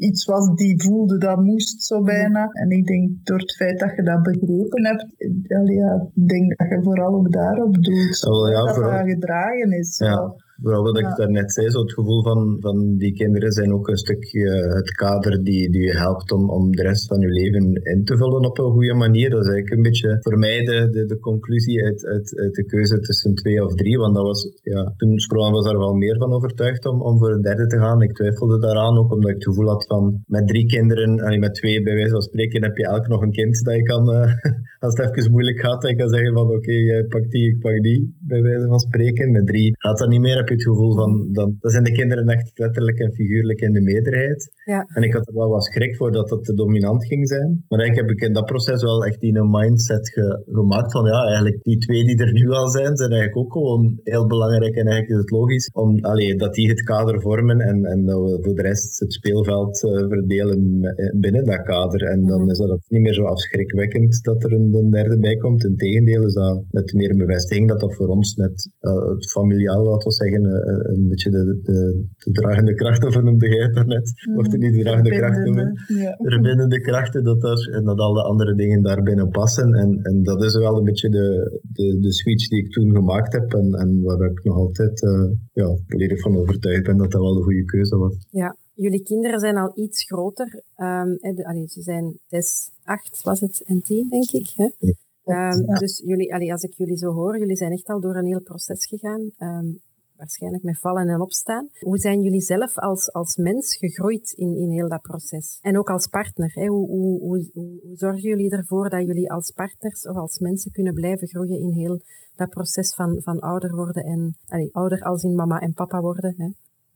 [0.09, 2.17] iets was die voelde dat moest zo bij
[2.53, 5.07] en ik denk door het feit dat je dat begrepen hebt,
[5.49, 8.27] ja, ik denk dat je vooral ook daarop doet.
[8.29, 8.99] Oh, ja, dat vooral.
[8.99, 9.99] dat gedragen is.
[9.99, 10.35] Ja.
[10.63, 13.97] Vooral wat ik daarnet zei, zo het gevoel van, van die kinderen zijn ook een
[13.97, 18.05] stukje het kader die, die je helpt om, om de rest van je leven in
[18.05, 19.31] te vullen op een goede manier.
[19.31, 22.65] Dat is eigenlijk een beetje voor mij de, de, de conclusie uit, uit, uit de
[22.65, 23.99] keuze tussen twee of drie.
[23.99, 27.33] Want dat was, ja, toen Scrolan was daar wel meer van overtuigd om, om voor
[27.33, 28.03] een derde te gaan.
[28.03, 31.55] Ik twijfelde daaraan ook omdat ik het gevoel had van met drie kinderen, en met
[31.55, 34.33] twee bij wijze van spreken, heb je elk nog een kind dat je kan, uh,
[34.79, 37.61] als het even moeilijk gaat, je kan zeggen van oké, okay, jij pakt die, ik
[37.61, 39.33] pak die, bij wijze van spreken.
[39.33, 42.27] Met drie gaat dat niet meer je het gevoel van, dan, dan zijn de kinderen
[42.29, 44.51] echt letterlijk en figuurlijk in de meerderheid.
[44.65, 44.87] Ja.
[44.95, 47.65] En ik had er wel wat schrik voor dat dat te dominant ging zijn.
[47.69, 50.13] Maar eigenlijk heb ik in dat proces wel echt in een mindset
[50.47, 54.01] gemaakt van, ja, eigenlijk die twee die er nu al zijn, zijn eigenlijk ook gewoon
[54.03, 57.85] heel belangrijk en eigenlijk is het logisch om, allee, dat die het kader vormen en,
[57.85, 60.81] en dat we voor de rest het speelveld uh, verdelen
[61.21, 62.03] binnen dat kader.
[62.03, 62.51] En dan mm.
[62.51, 65.65] is dat ook niet meer zo afschrikwekkend dat er een, een derde bij komt.
[65.65, 69.85] Integendeel is dat net meer een bevestiging dat dat voor ons net uh, het familiaal,
[69.85, 74.13] laten we zeggen, uh, een beetje de, de, de dragende krachten van noemde jij daarnet.
[74.29, 75.55] Mm, of niet de dragende krachten,
[75.87, 76.17] ja.
[76.17, 79.75] de verbindende krachten, dat daar, en dat alle andere dingen daarbinnen passen.
[79.75, 83.33] En, en dat is wel een beetje de, de, de switch die ik toen gemaakt
[83.33, 87.21] heb en, en waar ik nog altijd uh, ja, volledig van overtuigd ben dat dat
[87.21, 88.17] wel de goede keuze was.
[88.31, 90.63] Ja, jullie kinderen zijn al iets groter.
[90.77, 94.49] Um, de, allee, ze zijn 6, 8 was het en 10, denk ik.
[94.57, 94.65] Hè?
[94.65, 95.79] Um, ja.
[95.79, 98.43] Dus jullie, allee, als ik jullie zo hoor, jullie zijn echt al door een heel
[98.43, 99.31] proces gegaan.
[99.39, 99.81] Um,
[100.17, 101.69] waarschijnlijk met vallen en opstaan.
[101.81, 105.59] Hoe zijn jullie zelf als, als mens gegroeid in, in heel dat proces?
[105.63, 106.53] En ook als partner.
[106.55, 106.67] Hè?
[106.67, 110.95] Hoe, hoe, hoe, hoe zorgen jullie ervoor dat jullie als partners of als mensen kunnen
[110.95, 112.01] blijven groeien in heel
[112.37, 116.35] dat proces van, van ouder worden en allee, ouder als in mama en papa worden?
[116.37, 116.49] Hè?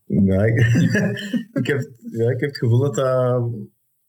[0.05, 0.43] Ja,
[1.59, 3.51] ik, heb, ja, ik heb het gevoel dat dat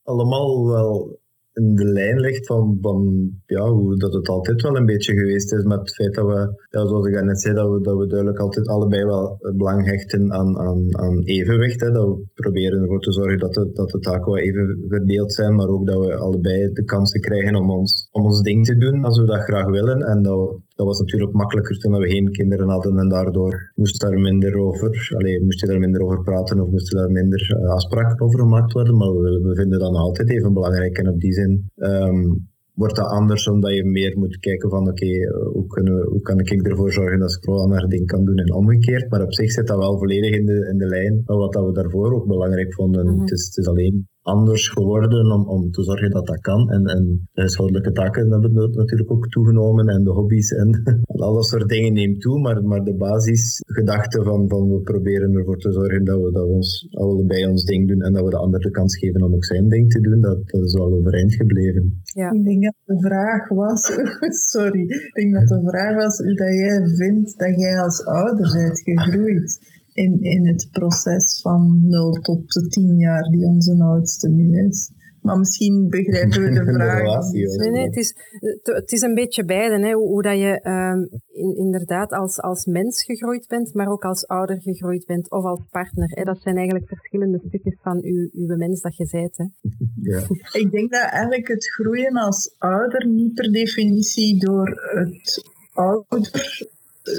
[0.02, 1.18] allemaal wel
[1.54, 5.52] in de lijn ligt van, van ja, hoe dat het altijd wel een beetje geweest
[5.52, 8.38] is met het feit dat we, zoals ik net zei, dat we, dat we duidelijk
[8.38, 11.80] altijd allebei wel belang hechten aan, aan, aan evenwicht.
[11.80, 11.90] Hè.
[11.90, 15.54] Dat we proberen ervoor te zorgen dat de, dat de taken wel even verdeeld zijn,
[15.54, 19.04] maar ook dat we allebei de kansen krijgen om ons, om ons ding te doen
[19.04, 20.00] als we dat graag willen.
[20.00, 24.18] En dat dat was natuurlijk makkelijker toen we geen kinderen hadden en daardoor moest daar
[24.18, 28.20] minder over, allee, moest je daar minder over praten of moesten daar minder uh, afspraken
[28.20, 28.96] over gemaakt worden.
[28.96, 33.06] Maar we, we vinden dat altijd even belangrijk en op die zin um, wordt dat
[33.06, 36.66] anders omdat je meer moet kijken van oké, okay, hoe, kunnen we, hoe kan ik
[36.66, 39.10] ervoor zorgen dat Scroll haar ding kan doen en omgekeerd.
[39.10, 41.66] Maar op zich zit dat wel volledig in de, in de lijn van wat dat
[41.66, 43.06] we daarvoor ook belangrijk vonden.
[43.06, 43.20] Mm -hmm.
[43.20, 46.70] het, is, het is alleen anders geworden om, om te zorgen dat dat kan.
[46.70, 51.34] En, en de huishoudelijke taken hebben natuurlijk ook toegenomen en de hobby's en, en al
[51.34, 52.40] dat soort dingen neemt toe.
[52.40, 56.52] Maar, maar de basisgedachte van, van we proberen ervoor te zorgen dat we, dat we
[56.52, 59.44] ons allebei ons ding doen en dat we de ander de kans geven om ook
[59.44, 62.02] zijn ding te doen, dat, dat is wel overeind gebleven.
[62.04, 62.30] Ja.
[62.30, 63.82] Ik denk dat de vraag was,
[64.52, 68.52] sorry, ik denk dat de vraag was hoe dat jij vindt dat jij als ouder
[68.52, 74.28] bent gegroeid in, in het proces van 0 tot de 10 jaar die onze oudste
[74.28, 74.92] nu is.
[75.24, 77.30] Maar misschien begrijpen we de vraag.
[77.30, 78.14] nee, nee, het is,
[78.62, 79.87] het is een beetje beide.
[79.87, 79.92] Hè.
[79.92, 84.26] Hoe, hoe dat je um, in, inderdaad als, als mens gegroeid bent, maar ook als
[84.26, 86.09] ouder gegroeid bent of als partner.
[86.11, 86.22] Hè.
[86.22, 89.37] Dat zijn eigenlijk verschillende stukjes van uw, uw mens dat je zijt.
[89.37, 89.44] Hè.
[90.02, 90.20] Ja.
[90.52, 96.62] Ik denk dat eigenlijk het groeien als ouder niet per definitie door het ouder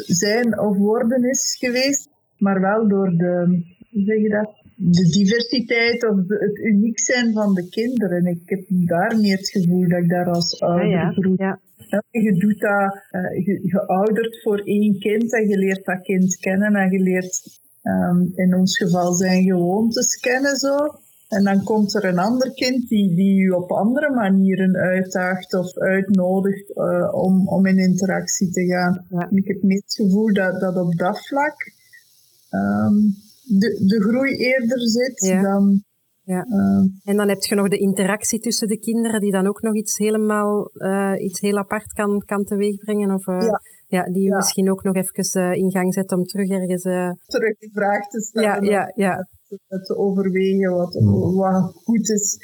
[0.05, 2.09] zijn of worden is geweest,
[2.45, 3.34] maar wel door de,
[3.91, 8.25] hoe zeg je dat, de diversiteit of het uniek zijn van de kinderen.
[8.25, 11.60] Ik heb daar meer het gevoel dat ik daar als ouder ja, ja.
[11.89, 12.03] Ja.
[12.12, 16.38] Je doet dat, uh, je, je oudert voor één kind en je leert dat kind
[16.38, 20.77] kennen en je leert um, in ons geval zijn gewoontes kennen zo.
[21.29, 25.77] En dan komt er een ander kind die, die u op andere manieren uitdaagt of
[25.77, 29.05] uitnodigt uh, om, om in interactie te gaan.
[29.10, 29.29] Ja.
[29.31, 31.73] ik heb meer het gevoel dat, dat op dat vlak
[32.55, 33.15] um,
[33.59, 35.41] de, de groei eerder zit ja.
[35.41, 35.83] dan.
[36.23, 36.45] Ja.
[36.47, 39.75] Uh, en dan heb je nog de interactie tussen de kinderen, die dan ook nog
[39.75, 43.11] iets helemaal uh, iets heel apart kan, kan teweegbrengen.
[43.11, 43.61] Of uh, ja.
[43.87, 44.03] ja.
[44.03, 44.35] die je ja.
[44.35, 46.81] misschien ook nog even in gang zet om terug ergens.
[47.25, 48.63] terug die vraag te stellen.
[48.63, 49.27] Ja, ja, ja.
[49.67, 50.93] Te overwegen wat,
[51.33, 52.37] wat goed is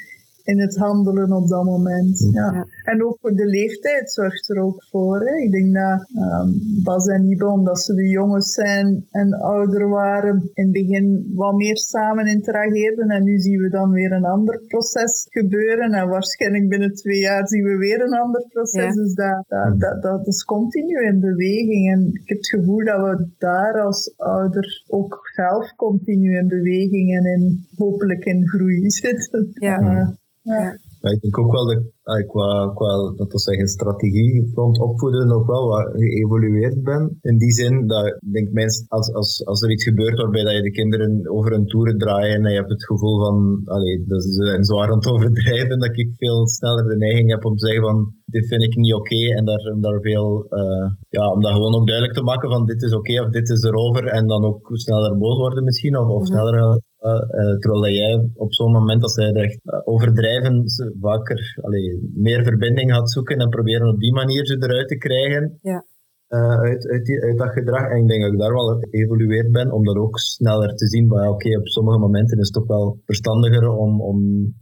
[0.44, 2.30] in het handelen op dat moment.
[2.32, 2.66] Ja.
[2.84, 5.20] En ook voor de leeftijd zorgt er ook voor.
[5.20, 5.36] Hè.
[5.36, 10.50] Ik denk dat um, Bas en Ibe, omdat ze de jongens zijn en ouder waren,
[10.54, 13.08] in het begin wat meer samen interageerden.
[13.08, 15.92] En nu zien we dan weer een ander proces gebeuren.
[15.92, 18.94] En waarschijnlijk binnen twee jaar zien we weer een ander proces.
[18.94, 19.02] Ja.
[19.02, 21.92] Dus dat, dat, dat, dat, is continu in beweging.
[21.92, 27.16] En ik heb het gevoel dat we daar als ouder ook zelf continu in beweging
[27.16, 29.50] en in, hopelijk in groei zitten.
[29.52, 29.80] Ja.
[29.80, 30.08] Uh,
[30.42, 30.78] ja.
[31.02, 35.46] Maar ik denk ook wel dat qua, qua dat we zeggen, strategie rond opvoeden nog
[35.46, 37.18] wel wat geëvolueerd ben.
[37.20, 40.54] In die zin dat ik denk mensen, als, als, als er iets gebeurt waarbij dat
[40.54, 44.22] je de kinderen over een toeren draaien en je hebt het gevoel van, allee, dat
[44.22, 47.66] ze zijn zwaar aan het overdrijven, dat ik veel sneller de neiging heb om te
[47.66, 51.40] zeggen van, dit vind ik niet oké okay, en daar, daar veel, uh, ja, om
[51.40, 54.04] dat gewoon ook duidelijk te maken van dit is oké okay, of dit is erover
[54.06, 58.72] en dan ook sneller boos worden misschien of, of sneller uh, terwijl jij op zo'n
[58.72, 60.64] moment, als zij echt uh, overdrijven,
[61.00, 65.58] vaker allee, meer verbinding gaat zoeken en proberen op die manier ze eruit te krijgen.
[65.62, 65.84] Ja.
[66.28, 67.90] Uh, uit, uit, die, uit, dat gedrag.
[67.90, 71.06] En ik denk dat ik daar wel geëvolueerd ben, om dat ook sneller te zien.
[71.06, 74.18] Maar oké, okay, op sommige momenten is het toch wel verstandiger om, om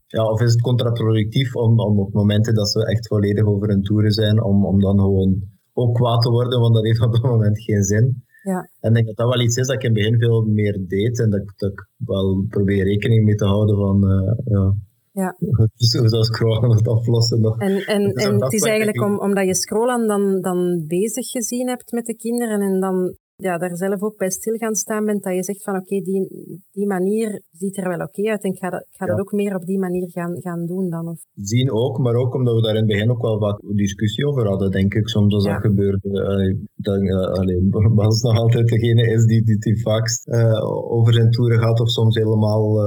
[0.07, 3.83] ja, of is het contraproductief om, om op momenten dat ze echt volledig over een
[3.83, 7.23] toeren zijn, om, om dan gewoon ook kwaad te worden, want dat heeft op dat
[7.23, 8.25] moment geen zin.
[8.43, 8.69] Ja.
[8.81, 10.79] En ik denk dat dat wel iets is dat ik in het begin veel meer
[10.87, 14.75] deed en dat, dat ik wel probeer rekening mee te houden van, uh, ja,
[15.13, 15.37] ja.
[15.75, 17.43] Zoals scrollen het aflossen.
[17.59, 21.93] En, en, en het is eigenlijk om, omdat je scrollen dan, dan bezig gezien hebt
[21.93, 25.35] met de kinderen en dan ja, daar zelf ook bij stil gaan staan bent, dat
[25.35, 26.25] je zegt van oké, okay, die,
[26.71, 29.11] die manier ziet er wel oké okay uit en ik ga, dat, ik ga ja.
[29.11, 31.09] dat ook meer op die manier gaan, gaan doen dan.
[31.09, 31.19] Of...
[31.35, 34.47] Zien ook, maar ook omdat we daar in het begin ook wel wat discussie over
[34.47, 35.53] hadden, denk ik, soms als ja.
[35.53, 36.25] dat gebeurde.
[36.25, 41.13] Allee, dan, uh, allee, Bas nog altijd degene is die, die, die vaakst uh, over
[41.15, 42.79] zijn toeren gaat of soms helemaal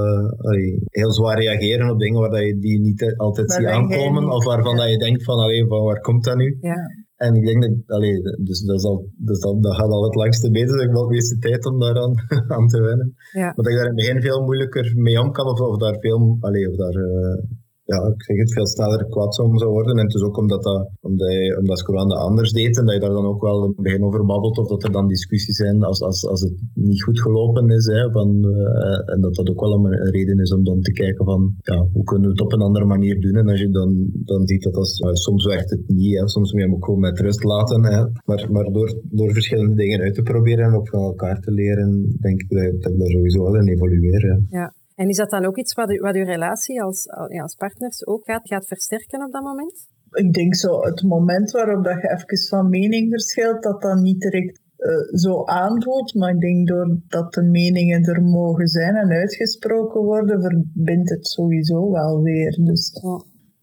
[0.89, 4.78] heel zwaar reageren op dingen waar dat je die niet altijd ziet aankomen of waarvan
[4.78, 6.58] dat je denkt van, allee, van waar komt dat nu?
[6.62, 7.03] Ja.
[7.26, 10.16] En ik denk dat, allee, dus dat, is al, dus dat, dat gaat al het
[10.16, 12.14] langste beter, dat ik wel de meeste tijd om daaraan
[12.56, 13.14] aan te wennen.
[13.32, 13.46] Ja.
[13.46, 15.98] Maar dat ik daar in het begin veel moeilijker mee om kan, of, of daar
[16.00, 17.44] veel, allee, of daar, uh,
[17.86, 19.98] ja, ik zeg het, veel sneller kwaad zou worden.
[19.98, 22.93] En het is ook omdat, dat, omdat, je, omdat Scroan dat anders deed en dat
[22.93, 25.56] je daar dan ook wel in het begin over babbelt, of dat er dan discussies
[25.56, 27.86] zijn als, als, als het niet goed gelopen is.
[27.86, 30.91] Hè, van, uh, en dat dat ook wel een, een reden is om dan te
[30.91, 33.36] kijken van, ja, hoe kunnen we het op een andere manier doen?
[33.36, 36.52] En als je dan, dan ziet dat als, uh, soms werkt het niet, hè, soms
[36.52, 37.84] moet je hem ook gewoon met rust laten.
[37.84, 41.52] Hè, maar maar door, door verschillende dingen uit te proberen en ook van elkaar te
[41.52, 44.41] leren, denk ik dat, dat ik daar sowieso wel in evolueer.
[44.50, 44.74] Ja.
[44.95, 47.10] En is dat dan ook iets wat, u, wat uw relatie als,
[47.41, 49.88] als partners ook gaat, gaat versterken op dat moment?
[50.12, 54.19] Ik denk zo, het moment waarop dat je even van mening verschilt, dat dat niet
[54.19, 56.13] direct uh, zo aanvoelt.
[56.13, 61.91] Maar ik denk doordat de meningen er mogen zijn en uitgesproken worden, verbindt het sowieso
[61.91, 62.60] wel weer.
[62.63, 62.99] Dus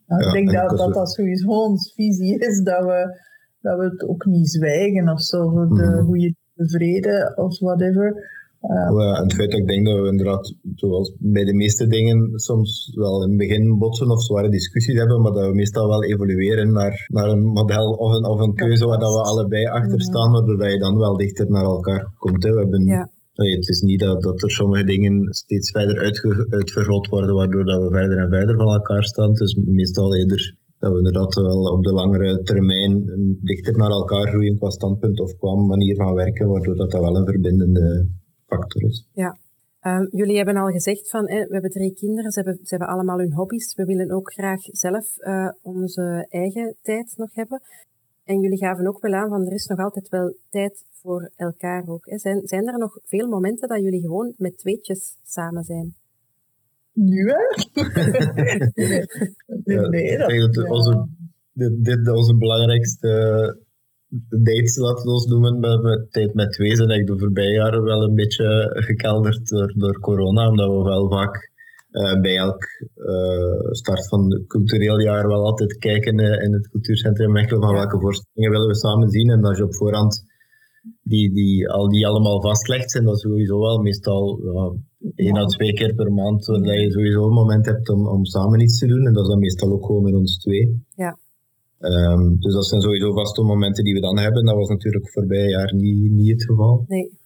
[0.06, 3.20] ja, ik denk dat, dat dat sowieso ons visie is, dat we,
[3.60, 6.04] dat we het ook niet zwijgen of zo voor de mm.
[6.04, 8.38] goede vrede of whatever.
[8.62, 12.30] Uh, en het feit dat ik denk dat we inderdaad, zoals bij de meeste dingen,
[12.34, 16.04] soms wel in het begin botsen of zware discussies hebben, maar dat we meestal wel
[16.04, 20.00] evolueren naar, naar een model of een, of een keuze waar dat we allebei achter
[20.00, 22.42] staan, waardoor je dan wel dichter naar elkaar komt.
[22.42, 22.52] Hè.
[22.52, 23.10] We hebben, ja.
[23.32, 25.98] Het is niet dat, dat er sommige dingen steeds verder
[26.50, 29.30] uitvergroot worden, waardoor dat we verder en verder van elkaar staan.
[29.30, 33.04] Het is meestal eerder dat we inderdaad wel op de langere termijn
[33.42, 37.16] dichter naar elkaar groeien qua standpunt of qua manier van werken, waardoor dat, dat wel
[37.16, 38.08] een verbindende
[38.56, 39.06] factor is.
[39.12, 39.38] Ja.
[39.82, 43.18] Um, jullie hebben al gezegd van, we hebben drie kinderen, ze hebben, ze hebben allemaal
[43.18, 43.74] hun hobby's.
[43.74, 47.60] We willen ook graag zelf uh, onze eigen tijd nog hebben.
[48.24, 51.88] En jullie gaven ook wel aan van, er is nog altijd wel tijd voor elkaar
[51.88, 52.06] ook.
[52.06, 52.18] Hè.
[52.18, 55.94] Zijn, zijn er nog veel momenten dat jullie gewoon met tweetjes samen zijn?
[56.92, 57.38] Nu hè?
[59.64, 61.06] nee, nee, dat, dat onze,
[61.52, 63.08] dit, dit onze belangrijkste
[64.28, 67.82] dates, laten we ons noemen, met, met tijd met twee zijn eigenlijk de voorbije jaren
[67.82, 71.50] wel een beetje gekelderd door, door corona, omdat we wel vaak
[71.90, 72.64] uh, bij elk
[72.96, 77.74] uh, start van het cultureel jaar wel altijd kijken uh, in het cultuurcentrum Mechelen van
[77.74, 79.30] welke voorstellingen willen we samen zien.
[79.30, 80.24] En als je op voorhand
[81.02, 84.40] die, die, al die allemaal vastlegt, zijn dat sowieso wel meestal
[85.14, 88.60] één à twee keer per maand, dat je sowieso een moment hebt om, om samen
[88.60, 89.06] iets te doen.
[89.06, 90.84] En dat is dan meestal ook gewoon met ons twee.
[90.94, 91.18] Ja.
[91.80, 94.44] Um, dus dat zijn sowieso vaste momenten die we dan hebben.
[94.44, 96.84] Dat was natuurlijk voorbij jaar niet, niet het geval.
[96.88, 97.18] Nee.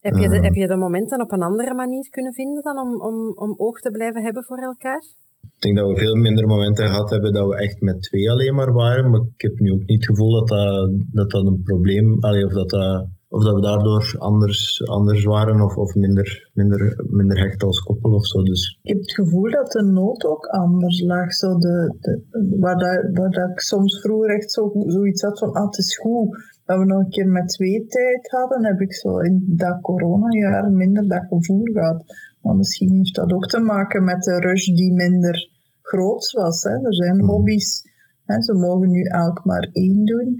[0.00, 2.78] Heb je, de, uh, heb je de momenten op een andere manier kunnen vinden dan
[2.78, 5.04] om, om, om oog te blijven hebben voor elkaar?
[5.42, 8.54] Ik denk dat we veel minder momenten gehad hebben dat we echt met twee alleen
[8.54, 9.10] maar waren.
[9.10, 12.46] Maar ik heb nu ook niet het gevoel dat dat, dat, dat een probleem, allee,
[12.46, 17.38] of dat dat of dat we daardoor anders, anders waren of, of minder, minder, minder
[17.38, 18.42] hecht als koppel of zo.
[18.42, 18.78] Dus.
[18.82, 21.32] Ik heb het gevoel dat de nood ook anders lag.
[21.32, 22.22] Zo de, de,
[22.58, 25.98] waar, dat, waar dat ik soms vroeger echt zo, zoiets had van, ah, het is
[25.98, 26.28] goed
[26.64, 30.70] dat we nog een keer met twee tijd hadden, heb ik zo in dat coronajaar
[30.70, 32.04] minder dat gevoel gehad.
[32.42, 35.48] Maar misschien heeft dat ook te maken met de rush die minder
[35.82, 36.62] groot was.
[36.62, 36.70] Hè.
[36.70, 37.26] Er zijn mhm.
[37.26, 37.82] hobby's,
[38.24, 40.36] hè, ze mogen nu elk maar één doen.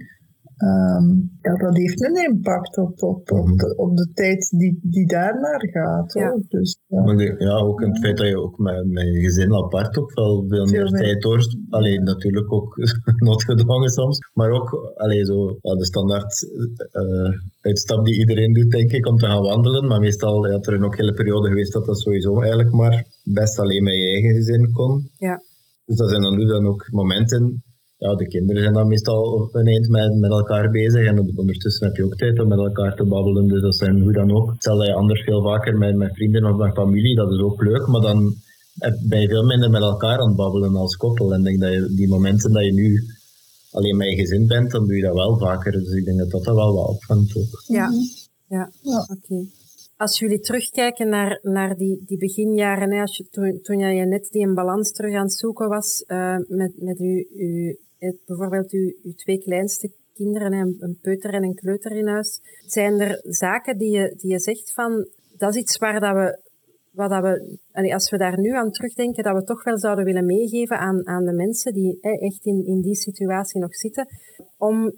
[0.69, 3.57] Um, ja, dat heeft een impact op, op, op, mhm.
[3.57, 6.13] de, op de tijd die, die daarnaar gaat.
[6.13, 6.29] Ja.
[6.29, 6.43] Hoor.
[6.49, 7.03] Dus, ja.
[7.03, 10.45] Maar ja, ook het feit dat je ook met, met je gezin apart ook wel
[10.49, 11.57] veel meer tijd hoort.
[11.69, 12.77] Alleen natuurlijk ook
[13.27, 16.47] noodgedwongen soms, maar ook allee, zo, ja, de standaard
[16.93, 19.87] uh, uitstap die iedereen doet, denk ik, om te gaan wandelen.
[19.87, 23.83] Maar meestal had er ook hele periode geweest dat dat sowieso eigenlijk maar best alleen
[23.83, 25.11] met je eigen gezin kon.
[25.19, 25.43] Ja.
[25.85, 27.63] Dus dat zijn dan nu dan ook momenten
[28.01, 32.05] ja, de kinderen zijn dan meestal ineens met, met elkaar bezig en ondertussen heb je
[32.05, 33.47] ook tijd om met elkaar te babbelen.
[33.47, 34.55] Dus dat zijn hoe dan ook.
[34.59, 37.63] Stel dat je anders veel vaker met, met vrienden of met familie, dat is ook
[37.63, 38.35] leuk, maar dan
[39.09, 41.33] ben je veel minder met elkaar aan het babbelen als koppel.
[41.33, 43.03] En ik denk dat je die momenten dat je nu
[43.71, 45.73] alleen met je gezin bent, dan doe je dat wel vaker.
[45.73, 47.63] Dus ik denk dat dat, dat wel wat opvangt ook.
[47.67, 47.89] Ja,
[48.49, 48.71] ja.
[48.83, 49.07] ja.
[49.17, 49.47] oké.
[49.97, 54.29] Als jullie terugkijken naar, naar die, die beginjaren, hè, als je, toen, toen je net
[54.31, 57.75] die een balans terug aan het zoeken was uh, met, met uw, uw
[58.27, 62.41] bijvoorbeeld uw, uw twee kleinste kinderen, een, een peuter en een kleuter in huis.
[62.67, 66.39] Zijn er zaken die je, die je zegt van, dat is iets waar dat we,
[66.91, 70.27] wat dat we, als we daar nu aan terugdenken, dat we toch wel zouden willen
[70.27, 74.07] meegeven aan, aan de mensen die echt in, in die situatie nog zitten,
[74.57, 74.93] om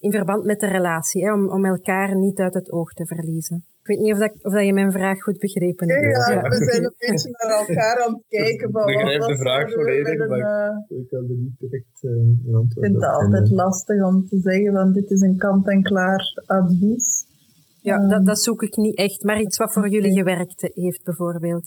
[0.00, 3.64] in verband met de relatie, hè, om, om elkaar niet uit het oog te verliezen.
[3.82, 6.02] Ik weet niet of, dat, of dat je mijn vraag goed begrepen hebt.
[6.02, 8.70] Ja, ja, we zijn een beetje naar elkaar aan het kijken.
[8.70, 12.76] Van ik begrijp de vraag volledig, maar uh, ik kan er niet direct uh, antwoord
[12.76, 17.26] Ik vind het altijd lastig om te zeggen van dit is een kant-en-klaar advies.
[17.80, 21.04] Ja, um, dat, dat zoek ik niet echt, maar iets wat voor jullie gewerkt heeft
[21.04, 21.66] bijvoorbeeld.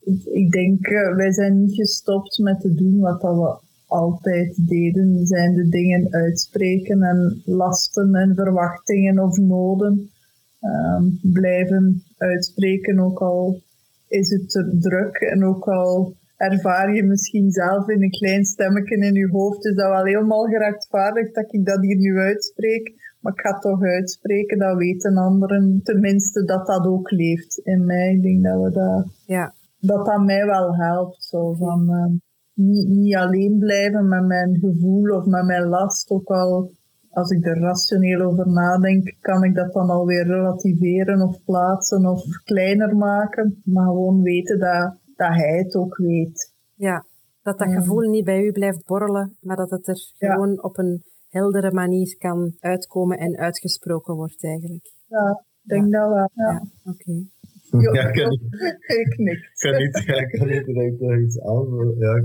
[0.00, 4.68] Ik, ik denk, uh, wij zijn niet gestopt met te doen wat dat we altijd
[4.68, 5.26] deden.
[5.26, 10.10] Zijn de dingen uitspreken en lasten en verwachtingen of noden
[10.60, 13.60] um, blijven uitspreken, ook al
[14.08, 18.96] is het te druk en ook al ervaar je misschien zelf in een klein stemmetje
[18.96, 23.06] in je hoofd, is dat wel helemaal gerechtvaardigd dat ik dat hier nu uitspreek.
[23.20, 27.84] Maar ik ga het toch uitspreken, dat weten anderen tenminste dat dat ook leeft in
[27.84, 28.12] mij.
[28.12, 29.54] Ik denk dat we dat, ja.
[29.80, 31.24] dat, dat mij wel helpt.
[31.24, 32.18] Zo, van, uh,
[32.54, 36.70] niet, niet alleen blijven met mijn gevoel of met mijn last, ook al
[37.18, 42.22] als ik er rationeel over nadenk, kan ik dat dan alweer relativeren of plaatsen of
[42.44, 43.62] kleiner maken.
[43.64, 46.52] Maar gewoon weten dat, dat hij het ook weet.
[46.74, 47.04] Ja,
[47.42, 51.02] dat dat gevoel niet bij u blijft borrelen, maar dat het er gewoon op een
[51.28, 54.92] heldere manier kan uitkomen en uitgesproken wordt eigenlijk.
[55.06, 56.30] Ja, ik denk dat wel.
[56.34, 57.12] Ja, oké.
[57.70, 58.42] Ja, kan niet.
[58.86, 59.50] ik.
[59.54, 61.94] Kan niet, ja, kan niet direct nog iets aan.
[61.98, 62.24] Ja,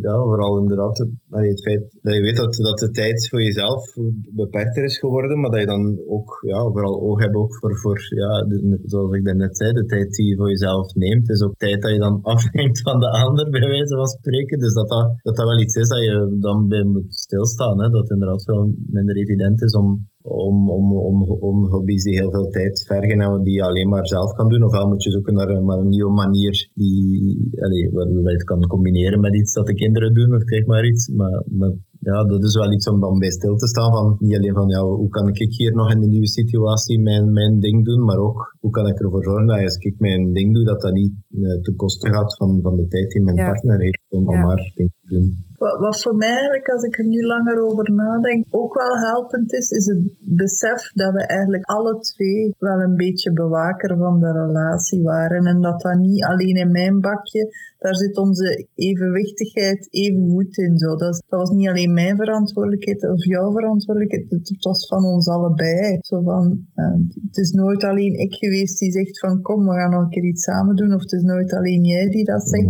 [0.00, 3.94] ja, vooral inderdaad het feit dat je weet dat, dat de tijd voor jezelf
[4.34, 7.98] beperkter is geworden, maar dat je dan ook ja, vooral oog hebt ook voor, voor
[8.08, 8.46] ja,
[8.84, 11.92] zoals ik net zei, de tijd die je voor jezelf neemt, is ook tijd dat
[11.92, 14.58] je dan afhangt van de ander, bij wijze van spreken.
[14.58, 17.82] Dus dat dat, dat, dat wel iets is dat je dan bij moet stilstaan.
[17.82, 17.88] Hè?
[17.88, 22.48] Dat inderdaad wel minder evident is om om, om, om, om hobby's die heel veel
[22.48, 24.64] tijd vergen en die je alleen maar zelf kan doen.
[24.64, 28.44] Ofwel moet je zoeken naar een, maar een nieuwe manier die, allez, waar je het
[28.44, 31.08] kan combineren met iets dat de kinderen doen, of krijg maar iets.
[31.08, 33.92] Maar, maar ja, dat is wel iets om dan bij stil te staan.
[33.92, 37.32] Van, niet alleen van ja, hoe kan ik hier nog in de nieuwe situatie mijn,
[37.32, 40.54] mijn ding doen, maar ook hoe kan ik ervoor zorgen dat als ik mijn ding
[40.54, 43.80] doe, dat dat niet uh, ten koste gaat van, van de tijd die mijn partner
[43.80, 44.36] heeft om, ja.
[44.36, 45.44] om haar ding te doen.
[45.64, 49.70] Wat, voor mij eigenlijk, als ik er nu langer over nadenk, ook wel helpend is,
[49.70, 55.02] is het besef dat we eigenlijk alle twee wel een beetje bewaker van de relatie
[55.02, 55.46] waren.
[55.46, 60.78] En dat dat niet alleen in mijn bakje, daar zit onze evenwichtigheid even goed in.
[60.78, 60.96] Zo.
[60.96, 65.98] Dat, was niet alleen mijn verantwoordelijkheid of jouw verantwoordelijkheid, het, was van ons allebei.
[66.00, 66.94] Zo van, uh,
[67.26, 70.24] het is nooit alleen ik geweest die zegt van kom, we gaan nog een keer
[70.24, 70.94] iets samen doen.
[70.94, 72.68] Of het is nooit alleen jij die dat zegt.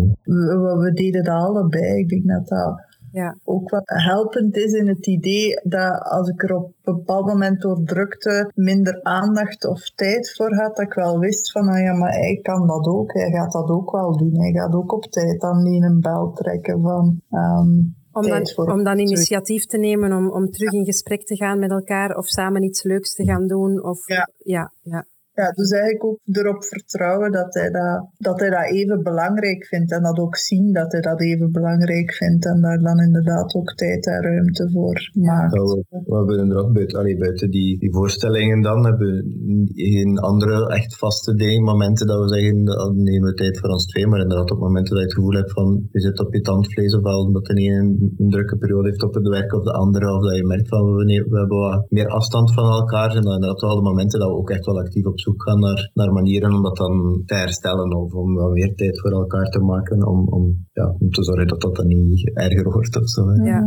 [0.82, 1.99] We deden dat allebei.
[1.99, 2.84] Ik denk dat dat
[3.14, 3.36] ja.
[3.44, 7.60] ook wat helpend is in het idee dat als ik er op een bepaald moment
[7.60, 11.92] door drukte minder aandacht of tijd voor had, dat ik wel wist van, ah ja,
[11.92, 14.40] maar hij kan dat ook, hij gaat dat ook wel doen.
[14.40, 17.20] Hij gaat ook op tijd aan een bel trekken van...
[17.30, 21.58] Um, om dan, om dan initiatief te nemen om, om terug in gesprek te gaan
[21.58, 23.84] met elkaar of samen iets leuks te gaan doen.
[23.84, 24.28] Of, ja.
[24.38, 25.06] Ja, ja.
[25.41, 29.93] Ja, dus eigenlijk ook erop vertrouwen dat hij dat, dat hij dat even belangrijk vindt
[29.93, 33.74] en dat ook zien dat hij dat even belangrijk vindt en daar dan inderdaad ook
[33.74, 35.53] tijd en ruimte voor maakt.
[35.53, 40.97] We, hebben inderdaad buiten, allee, buiten die, die voorstellingen dan hebben we geen andere echt
[40.97, 42.62] vaste dingen, momenten dat we zeggen,
[43.03, 45.53] nemen we tijd voor ons twee, maar inderdaad op momenten dat je het gevoel hebt
[45.53, 49.14] van je zit op je tandvlees ofwel omdat de ene een, drukke periode heeft op
[49.14, 52.09] het werk of de andere, of dat je merkt van we, we hebben wat meer
[52.09, 55.05] afstand van elkaar, zijn dan inderdaad wel de momenten dat we ook echt wel actief
[55.05, 58.74] op zoek gaan naar, naar manieren om dat dan te herstellen of om wat meer
[58.74, 62.30] tijd voor elkaar te maken om, om, ja, om te zorgen dat dat dan niet
[62.34, 63.22] erger wordt of zo.
[63.44, 63.60] Ja.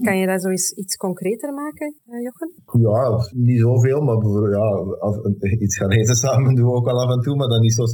[0.00, 2.50] Kan je dat zo eens iets concreter maken, uh, Jochen?
[2.86, 3.02] Ja,
[3.48, 4.66] niet zoveel, maar ja,
[4.98, 5.16] af,
[5.64, 7.84] iets gaan eten samen doen we ook wel af en toe, maar dan niet zo,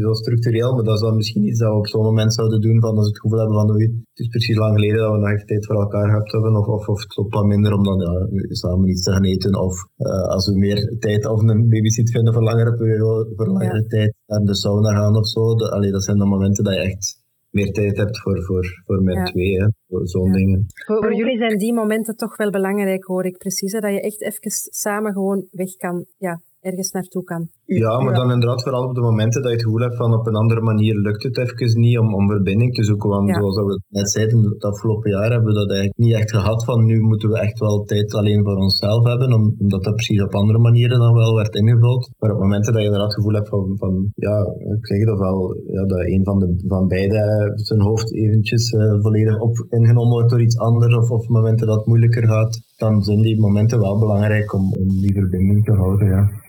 [0.00, 0.74] zo structureel.
[0.74, 3.06] Maar dat is dan misschien iets dat we op zo'n moment zouden doen, van als
[3.06, 5.46] we het gevoel hebben van, oei, het is precies lang geleden dat we nog echt
[5.46, 8.88] tijd voor elkaar gehad hebben, of, of, of het wat minder om dan ja, samen
[8.88, 12.42] iets te gaan eten, of uh, als we meer tijd of een babysit vinden voor
[12.42, 13.88] langere periode, voor langere ja.
[13.88, 15.54] tijd, naar de sauna gaan of zo.
[15.54, 17.24] De, allee, dat zijn dan momenten dat je echt
[17.56, 19.24] meer tijd hebt voor, voor, voor ja.
[19.24, 20.32] twee, zo'n ja.
[20.32, 20.66] dingen.
[20.86, 23.72] Voor, voor, jullie zijn die momenten toch wel belangrijk, hoor ik precies.
[23.72, 23.80] Hè?
[23.80, 27.48] Dat je echt even samen gewoon weg kan, ja, ergens naartoe kan.
[27.66, 30.26] Ja, maar dan inderdaad vooral op de momenten dat je het gevoel hebt van op
[30.26, 33.08] een andere manier lukt het even niet om, om verbinding te zoeken.
[33.08, 33.34] Want ja.
[33.34, 36.84] zoals we net zeiden, het afgelopen jaar hebben we dat eigenlijk niet echt gehad van
[36.84, 40.58] nu moeten we echt wel tijd alleen voor onszelf hebben, omdat dat precies op andere
[40.58, 42.10] manieren dan wel werd ingevuld.
[42.18, 44.36] Maar op momenten dat je inderdaad het gevoel hebt van, van ja,
[44.76, 49.00] ik zeg het ofwel, ja, dat een van, de, van beide zijn hoofd eventjes uh,
[49.00, 53.02] volledig op ingenomen wordt door iets anders of op momenten dat het moeilijker gaat, dan
[53.02, 56.44] zijn die momenten wel belangrijk om, om die verbinding te houden, ja.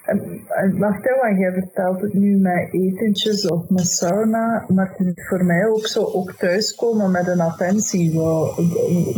[1.08, 5.68] Even, jij vertelt het nu met etentjes of met sauna, maar het is voor mij
[5.68, 8.12] ook zo ook thuiskomen met een attentie.
[8.12, 8.46] Zo,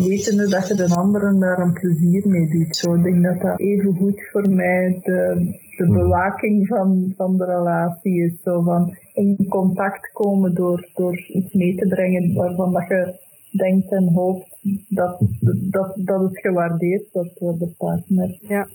[0.08, 2.76] wetende dat je de anderen daar een plezier mee doet.
[2.76, 5.36] Zo, ik denk dat dat even goed voor mij de,
[5.78, 5.94] de hmm.
[5.94, 8.42] bewaking van, van de relatie is.
[8.44, 13.20] Zo van in contact komen door, door iets mee te brengen waarvan dat je
[13.58, 14.58] denkt en hoopt
[14.90, 15.22] dat,
[15.70, 18.38] dat, dat het gewaardeerd wordt door de partner.
[18.42, 18.68] Ja.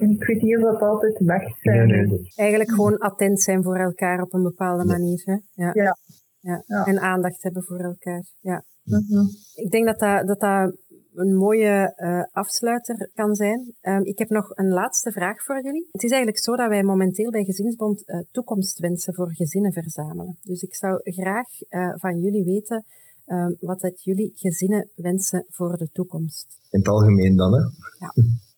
[0.00, 1.88] Ik weet niet of dat altijd weg zijn.
[1.88, 5.22] Nee, nee, Eigenlijk gewoon attent zijn voor elkaar op een bepaalde manier.
[5.24, 5.32] Hè?
[5.64, 5.70] Ja.
[5.72, 5.96] Ja.
[6.40, 6.62] ja.
[6.66, 6.84] ja.
[6.84, 8.24] En aandacht hebben voor elkaar.
[8.40, 8.64] Ja.
[8.84, 9.28] Mm -hmm.
[9.54, 10.76] Ik denk dat dat, dat, dat
[11.14, 13.74] een mooie uh, afsluiter kan zijn.
[13.82, 15.88] Um, ik heb nog een laatste vraag voor jullie.
[15.90, 20.38] Het is eigenlijk zo dat wij momenteel bij Gezinsbond uh, toekomstwensen voor gezinnen verzamelen.
[20.42, 22.84] Dus ik zou graag uh, van jullie weten
[23.26, 26.46] um, wat dat jullie gezinnen wensen voor de toekomst.
[26.70, 27.60] In het algemeen dan, hè?
[27.98, 28.12] Ja.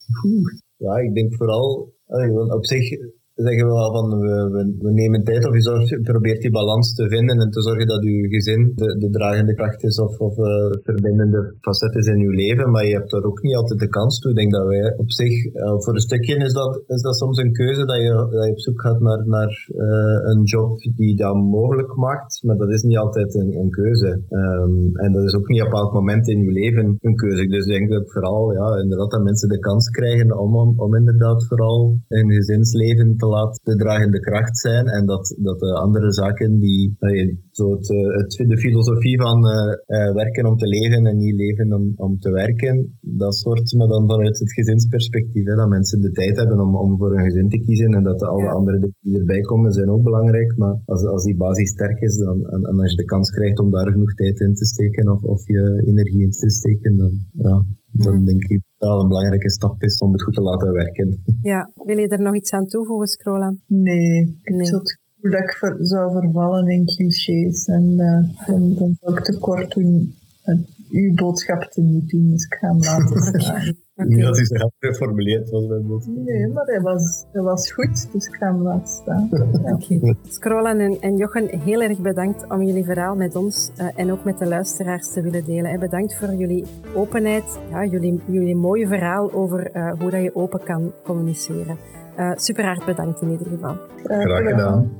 [0.76, 1.94] Ja, ik denk vooral,
[2.56, 2.90] op zich
[3.48, 4.34] zeggen we wel van we,
[4.78, 8.02] we, nemen tijd of je zorgt, probeert die balans te vinden en te zorgen dat
[8.02, 10.44] je gezin de, de dragende kracht is of, of uh,
[10.82, 14.18] verbindende facet is in je leven, maar je hebt daar ook niet altijd de kans
[14.18, 14.30] toe.
[14.30, 17.38] Ik denk dat wij op zich, uh, voor een stukje is dat, is dat soms
[17.38, 21.16] een keuze dat je, dat je op zoek gaat naar, naar uh, een job die
[21.16, 24.20] dat mogelijk maakt, maar dat is niet altijd een, een keuze.
[24.28, 27.46] Um, en dat is ook niet op elk moment in je leven een keuze.
[27.46, 30.96] Dus ik denk dat vooral, ja, inderdaad dat mensen de kans krijgen om, om, om
[30.96, 36.12] inderdaad vooral hun gezinsleven te laat de dragende kracht zijn en dat, dat de andere
[36.12, 36.96] zaken die,
[37.50, 39.38] zo het, het, de filosofie van
[40.22, 44.08] werken om te leven en niet leven om, om te werken, dat soort, maar dan
[44.08, 47.58] vanuit het gezinsperspectief, hè, dat mensen de tijd hebben om, om voor een gezin te
[47.58, 51.24] kiezen en dat alle andere dingen die erbij komen zijn ook belangrijk, maar als, als
[51.24, 54.14] die basis sterk is dan, en, en als je de kans krijgt om daar genoeg
[54.14, 58.42] tijd in te steken of, of je energie in te steken, dan, ja, dan denk
[58.44, 61.22] ik dat het een belangrijke stap is om het goed te laten werken.
[61.42, 63.54] Ja, wil je er nog iets aan toevoegen, Scrolla?
[63.66, 64.74] Nee, ik nee.
[64.74, 70.14] het dat ik zou vervallen in clichés en uh, dan, dan zou ik tekort doen
[70.90, 73.74] uw boodschap te niet doen, dus ik ga hem laten staan.
[73.94, 75.80] Niet dat hij zo geformuleerd was bij.
[76.14, 79.28] Nee, maar hij was, hij was goed, dus ik ga hem laten staan.
[79.74, 80.10] Oké.
[80.40, 80.78] Okay.
[80.78, 84.38] en, en Jochen, heel erg bedankt om jullie verhaal met ons uh, en ook met
[84.38, 85.70] de luisteraars te willen delen.
[85.70, 86.64] En bedankt voor jullie
[86.94, 91.78] openheid, ja, jullie, jullie mooie verhaal over uh, hoe dat je open kan communiceren.
[92.18, 93.76] Uh, super hard bedankt in ieder geval.
[94.04, 94.92] Graag gedaan.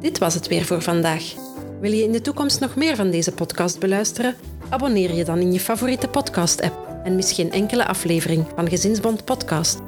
[0.00, 1.34] Dit was het weer voor vandaag.
[1.80, 4.34] Wil je in de toekomst nog meer van deze podcast beluisteren?
[4.68, 9.78] Abonneer je dan in je favoriete podcast-app en mis geen enkele aflevering van Gezinsbond Podcast.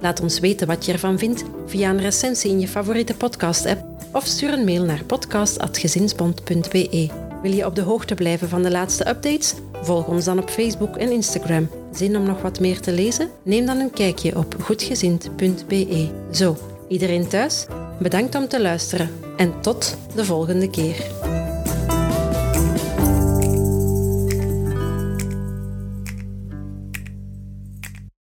[0.00, 4.26] Laat ons weten wat je ervan vindt via een recensie in je favoriete podcast-app of
[4.26, 7.10] stuur een mail naar podcast.gezinsbond.be.
[7.42, 9.54] Wil je op de hoogte blijven van de laatste updates?
[9.82, 11.68] Volg ons dan op Facebook en Instagram.
[11.92, 13.28] Zin om nog wat meer te lezen?
[13.42, 16.08] Neem dan een kijkje op goedgezind.be.
[16.32, 16.56] Zo,
[16.88, 17.66] iedereen thuis?
[17.98, 21.41] Bedankt om te luisteren en tot de volgende keer.